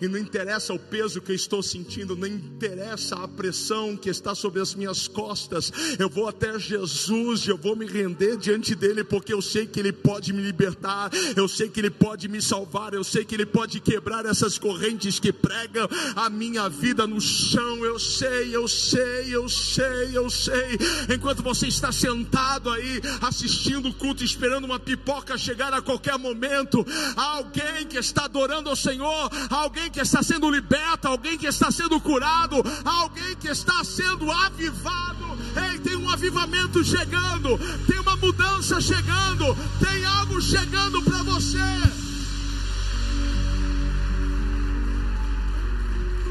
e 0.00 0.08
não 0.08 0.18
interessa 0.18 0.72
o 0.72 0.78
peso 0.78 1.20
que 1.20 1.32
eu 1.32 1.36
estou 1.36 1.62
sentindo, 1.62 2.16
não 2.16 2.26
interessa 2.26 3.16
a 3.16 3.28
pressão 3.28 3.96
que 3.96 4.10
está 4.10 4.34
sobre 4.34 4.60
as 4.60 4.74
minhas 4.74 5.08
costas, 5.08 5.72
eu 5.98 6.08
vou 6.08 6.28
até 6.28 6.58
Jesus 6.58 7.46
e 7.46 7.50
eu 7.50 7.56
vou 7.56 7.76
me 7.76 7.86
render 7.86 8.36
diante 8.36 8.74
dele, 8.74 9.04
porque 9.04 9.32
eu 9.32 9.42
sei 9.42 9.66
que 9.66 9.80
ele 9.80 9.92
pode 9.92 10.32
me 10.32 10.42
libertar, 10.42 11.10
eu 11.36 11.48
sei 11.48 11.68
que 11.68 11.80
ele 11.80 11.90
pode 11.90 12.28
me 12.28 12.40
salvar, 12.40 12.94
eu 12.94 13.04
sei 13.04 13.24
que 13.24 13.34
ele 13.34 13.46
pode 13.46 13.80
quebrar 13.80 14.26
essas 14.26 14.58
correntes 14.58 15.18
que 15.18 15.32
pregam 15.32 15.88
a 16.14 16.28
minha 16.30 16.68
vida 16.68 17.06
no 17.06 17.20
chão. 17.20 17.84
Eu 17.84 17.98
sei, 17.98 18.54
eu 18.54 18.68
sei, 18.68 19.34
eu 19.34 19.48
sei, 19.48 20.10
eu 20.16 20.30
sei. 20.30 20.78
Enquanto 21.14 21.42
você 21.42 21.66
está 21.66 21.92
sentado 21.92 22.70
aí 22.70 23.00
assistindo 23.20 23.88
o 23.88 23.94
culto, 23.94 24.24
esperando 24.24 24.64
uma 24.64 24.78
pipoca 24.78 25.36
chegar 25.36 25.72
a 25.72 25.82
qualquer 25.82 26.18
momento, 26.18 26.84
há 27.16 27.36
alguém 27.36 27.86
que 27.88 27.98
está 27.98 28.24
adorando 28.24 28.68
ao 28.68 28.76
Senhor, 28.76 29.30
há 29.50 29.56
alguém 29.72 29.90
que 29.90 30.00
está 30.00 30.22
sendo 30.22 30.50
liberto, 30.50 31.08
alguém 31.08 31.38
que 31.38 31.46
está 31.46 31.70
sendo 31.70 31.98
curado, 31.98 32.56
alguém 32.84 33.34
que 33.36 33.48
está 33.48 33.82
sendo 33.82 34.30
avivado. 34.30 35.26
Ei, 35.64 35.78
tem 35.78 35.96
um 35.96 36.10
avivamento 36.10 36.84
chegando, 36.84 37.58
tem 37.86 37.98
uma 37.98 38.16
mudança 38.16 38.78
chegando, 38.82 39.46
tem 39.82 40.04
algo 40.04 40.42
chegando 40.42 41.00
para 41.02 41.22
você. 41.22 41.70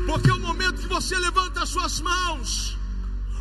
Porque 0.06 0.32
o 0.32 0.40
momento 0.40 0.82
que 0.82 0.88
você 0.88 1.18
levanta 1.18 1.64
as 1.64 1.70
suas 1.70 2.00
mãos, 2.00 2.78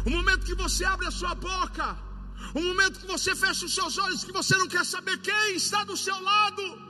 o 0.06 0.10
momento 0.10 0.46
que 0.46 0.54
você 0.54 0.82
abre 0.86 1.08
a 1.08 1.10
sua 1.10 1.34
boca, 1.34 1.94
o 2.54 2.60
momento 2.62 3.00
que 3.00 3.06
você 3.06 3.36
fecha 3.36 3.66
os 3.66 3.74
seus 3.74 3.98
olhos, 3.98 4.24
que 4.24 4.32
você 4.32 4.56
não 4.56 4.66
quer 4.66 4.86
saber 4.86 5.18
quem 5.18 5.56
está 5.56 5.84
do 5.84 5.94
seu 5.94 6.18
lado, 6.22 6.89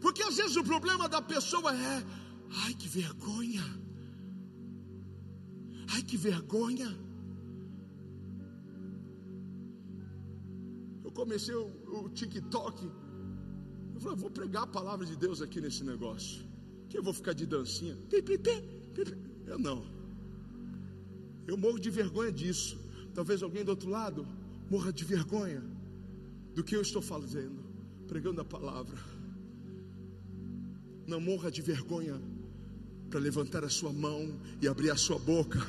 Porque 0.00 0.22
às 0.22 0.36
vezes 0.36 0.56
o 0.56 0.64
problema 0.64 1.08
da 1.08 1.20
pessoa 1.20 1.74
é: 1.74 2.04
ai 2.64 2.74
que 2.74 2.88
vergonha, 2.88 3.64
ai 5.92 6.02
que 6.02 6.16
vergonha. 6.16 6.96
Eu 11.04 11.10
comecei 11.12 11.54
o, 11.54 11.66
o 12.04 12.08
TikTok, 12.10 12.90
eu 13.94 14.00
falei: 14.00 14.16
vou 14.16 14.30
pregar 14.30 14.64
a 14.64 14.66
palavra 14.66 15.04
de 15.04 15.16
Deus 15.16 15.42
aqui 15.42 15.60
nesse 15.60 15.82
negócio, 15.84 16.44
que 16.88 16.96
eu 16.98 17.02
vou 17.02 17.12
ficar 17.12 17.32
de 17.32 17.46
dancinha, 17.46 17.96
eu 19.46 19.58
não, 19.58 19.84
eu 21.46 21.56
morro 21.56 21.78
de 21.78 21.90
vergonha 21.90 22.30
disso. 22.30 22.78
Talvez 23.14 23.42
alguém 23.42 23.64
do 23.64 23.70
outro 23.70 23.90
lado 23.90 24.24
morra 24.70 24.92
de 24.92 25.04
vergonha 25.04 25.62
do 26.54 26.62
que 26.62 26.76
eu 26.76 26.82
estou 26.82 27.02
fazendo, 27.02 27.64
pregando 28.06 28.40
a 28.40 28.44
palavra 28.44 29.17
não 31.08 31.20
morra 31.22 31.50
de 31.50 31.62
vergonha 31.62 32.20
para 33.08 33.18
levantar 33.18 33.64
a 33.64 33.70
sua 33.70 33.90
mão 33.90 34.30
e 34.60 34.68
abrir 34.68 34.90
a 34.90 34.96
sua 34.96 35.18
boca. 35.18 35.66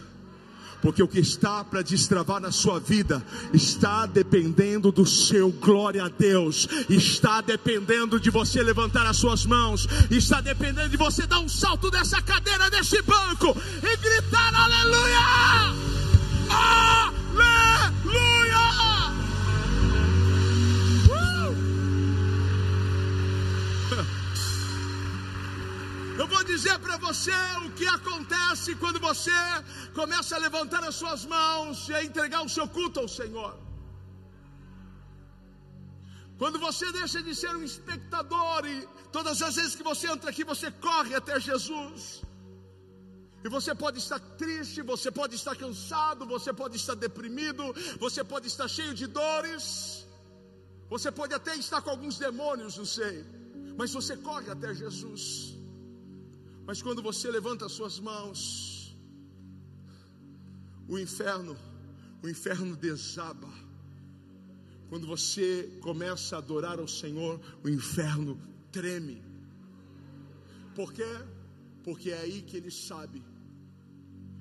Porque 0.82 1.02
o 1.02 1.08
que 1.08 1.20
está 1.20 1.64
para 1.64 1.82
destravar 1.82 2.42
na 2.42 2.52
sua 2.52 2.78
vida 2.78 3.26
está 3.54 4.06
dependendo 4.06 4.92
do 4.92 5.06
seu 5.06 5.50
glória 5.50 6.04
a 6.04 6.10
Deus, 6.10 6.68
está 6.90 7.40
dependendo 7.40 8.20
de 8.20 8.30
você 8.30 8.62
levantar 8.62 9.06
as 9.08 9.16
suas 9.16 9.46
mãos, 9.46 9.88
está 10.12 10.42
dependendo 10.42 10.90
de 10.90 10.98
você 10.98 11.26
dar 11.26 11.40
um 11.40 11.48
salto 11.48 11.90
dessa 11.90 12.22
cadeira, 12.22 12.70
desse 12.70 13.02
banco 13.02 13.56
e 13.82 13.98
gritar 13.98 14.54
aleluia! 14.54 15.18
Aleluia! 16.50 16.89
Vou 26.30 26.44
dizer 26.44 26.78
para 26.80 26.98
você 26.98 27.38
o 27.66 27.72
que 27.78 27.88
acontece 27.88 28.76
quando 28.76 29.00
você 29.00 29.40
começa 29.94 30.36
a 30.36 30.40
levantar 30.40 30.84
as 30.84 30.96
suas 30.96 31.26
mãos 31.26 31.90
e 31.90 31.94
a 31.94 32.04
entregar 32.04 32.42
o 32.44 32.50
seu 32.58 32.68
culto 32.68 33.00
ao 33.00 33.08
Senhor. 33.08 33.54
Quando 36.38 36.58
você 36.58 36.90
deixa 36.92 37.22
de 37.22 37.36
ser 37.36 37.54
um 37.56 37.64
espectador 37.64 38.66
e 38.66 38.88
todas 39.12 39.42
as 39.42 39.56
vezes 39.56 39.76
que 39.76 39.84
você 39.84 40.08
entra 40.08 40.30
aqui, 40.30 40.44
você 40.54 40.72
corre 40.72 41.14
até 41.22 41.38
Jesus. 41.40 42.22
E 43.44 43.50
você 43.50 43.74
pode 43.74 44.00
estar 44.00 44.20
triste, 44.42 44.82
você 44.82 45.12
pode 45.12 45.36
estar 45.36 45.56
cansado, 45.56 46.26
você 46.26 46.54
pode 46.54 46.78
estar 46.78 46.96
deprimido, 46.96 47.64
você 48.00 48.24
pode 48.24 48.48
estar 48.48 48.68
cheio 48.68 48.94
de 48.94 49.08
dores, 49.08 50.06
você 50.90 51.12
pode 51.12 51.34
até 51.34 51.56
estar 51.56 51.82
com 51.82 51.90
alguns 51.90 52.18
demônios, 52.18 52.78
não 52.78 52.86
sei, 52.86 53.26
mas 53.78 53.94
você 53.94 54.16
corre 54.18 54.50
até 54.50 54.74
Jesus. 54.74 55.59
Mas 56.70 56.84
quando 56.84 57.01
você 57.01 57.32
levanta 57.32 57.65
as 57.65 57.72
suas 57.72 57.99
mãos, 57.99 58.95
o 60.88 60.99
inferno, 60.99 61.57
o 62.22 62.30
inferno 62.30 62.76
desaba. 62.76 63.49
Quando 64.88 65.07
você 65.07 65.80
começa 65.82 66.36
a 66.36 66.38
adorar 66.38 66.78
ao 66.78 66.88
Senhor, 66.88 67.41
o 67.63 67.70
inferno 67.70 68.39
treme. 68.72 69.20
Por 70.76 70.93
quê? 70.93 71.11
Porque 71.84 72.11
é 72.11 72.20
aí 72.20 72.43
que 72.43 72.57
ele 72.57 72.70
sabe 72.70 73.24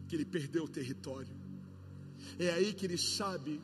que 0.07 0.15
ele 0.15 0.27
perdeu 0.27 0.65
o 0.65 0.69
território. 0.69 1.35
É 2.39 2.51
aí 2.51 2.75
que 2.75 2.85
ele 2.85 2.99
sabe 2.99 3.59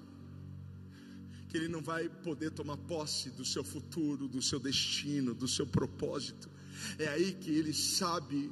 que 1.51 1.59
ele 1.59 1.69
não 1.69 1.83
vai 1.83 2.09
poder 2.09 2.51
tomar 2.51 2.79
posse 2.79 3.29
do 3.29 3.45
seu 3.45 3.63
futuro, 3.63 4.27
do 4.27 4.41
seu 4.41 4.59
destino, 4.59 5.35
do 5.35 5.47
seu 5.47 5.67
propósito. 5.67 6.54
É 6.99 7.09
aí 7.09 7.33
que 7.35 7.51
ele 7.51 7.73
sabe 7.73 8.51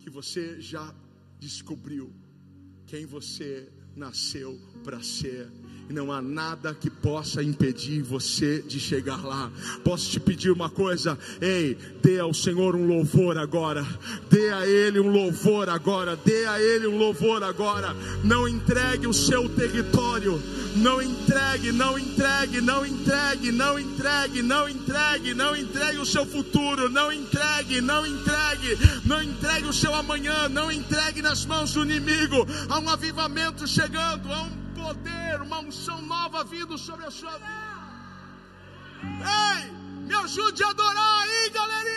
que 0.00 0.10
você 0.10 0.60
já 0.60 0.94
descobriu 1.38 2.12
quem 2.86 3.04
você 3.06 3.70
nasceu 3.94 4.58
para 4.84 5.02
ser 5.02 5.50
não 5.88 6.12
há 6.12 6.20
nada 6.20 6.74
que 6.74 6.90
possa 6.90 7.42
impedir 7.42 8.02
você 8.02 8.60
de 8.62 8.80
chegar 8.80 9.24
lá. 9.24 9.50
Posso 9.84 10.10
te 10.10 10.18
pedir 10.18 10.50
uma 10.50 10.68
coisa? 10.68 11.18
Ei, 11.40 11.76
dê 12.02 12.18
ao 12.18 12.34
Senhor 12.34 12.74
um 12.74 12.86
louvor 12.86 13.38
agora. 13.38 13.86
Dê 14.30 14.50
a 14.50 14.66
Ele 14.66 14.98
um 14.98 15.10
louvor 15.10 15.68
agora. 15.68 16.16
Dê 16.16 16.46
a 16.46 16.60
Ele 16.60 16.86
um 16.86 16.98
louvor 16.98 17.42
agora. 17.42 17.94
Não 18.24 18.48
entregue 18.48 19.06
o 19.06 19.12
seu 19.12 19.48
território. 19.48 20.42
Não 20.76 21.00
entregue, 21.00 21.72
não 21.72 21.98
entregue, 21.98 22.60
não 22.60 22.84
entregue, 22.84 23.52
não 23.52 23.78
entregue, 23.78 24.42
não 24.42 24.68
entregue, 24.68 25.34
não 25.34 25.56
entregue 25.56 25.98
o 25.98 26.06
seu 26.06 26.26
futuro. 26.26 26.90
Não 26.90 27.12
entregue, 27.12 27.80
não 27.80 28.04
entregue, 28.06 28.76
não 29.04 29.22
entregue 29.22 29.68
o 29.68 29.72
seu 29.72 29.94
amanhã. 29.94 30.48
Não 30.48 30.70
entregue 30.70 31.22
nas 31.22 31.46
mãos 31.46 31.72
do 31.72 31.84
inimigo. 31.84 32.46
Há 32.68 32.78
um 32.78 32.88
avivamento 32.88 33.66
chegando. 33.66 34.32
Há 34.32 34.42
um 34.42 34.66
poder, 34.76 35.15
uma 35.42 35.58
unção 35.60 36.00
nova 36.02 36.44
vindo 36.44 36.76
sobre 36.78 37.06
a 37.06 37.10
sua 37.10 37.32
vida. 37.32 37.66
Ei, 39.02 39.70
me 40.06 40.14
ajude 40.14 40.62
a 40.64 40.70
adorar 40.70 41.22
aí, 41.22 41.50
galerinha. 41.50 41.95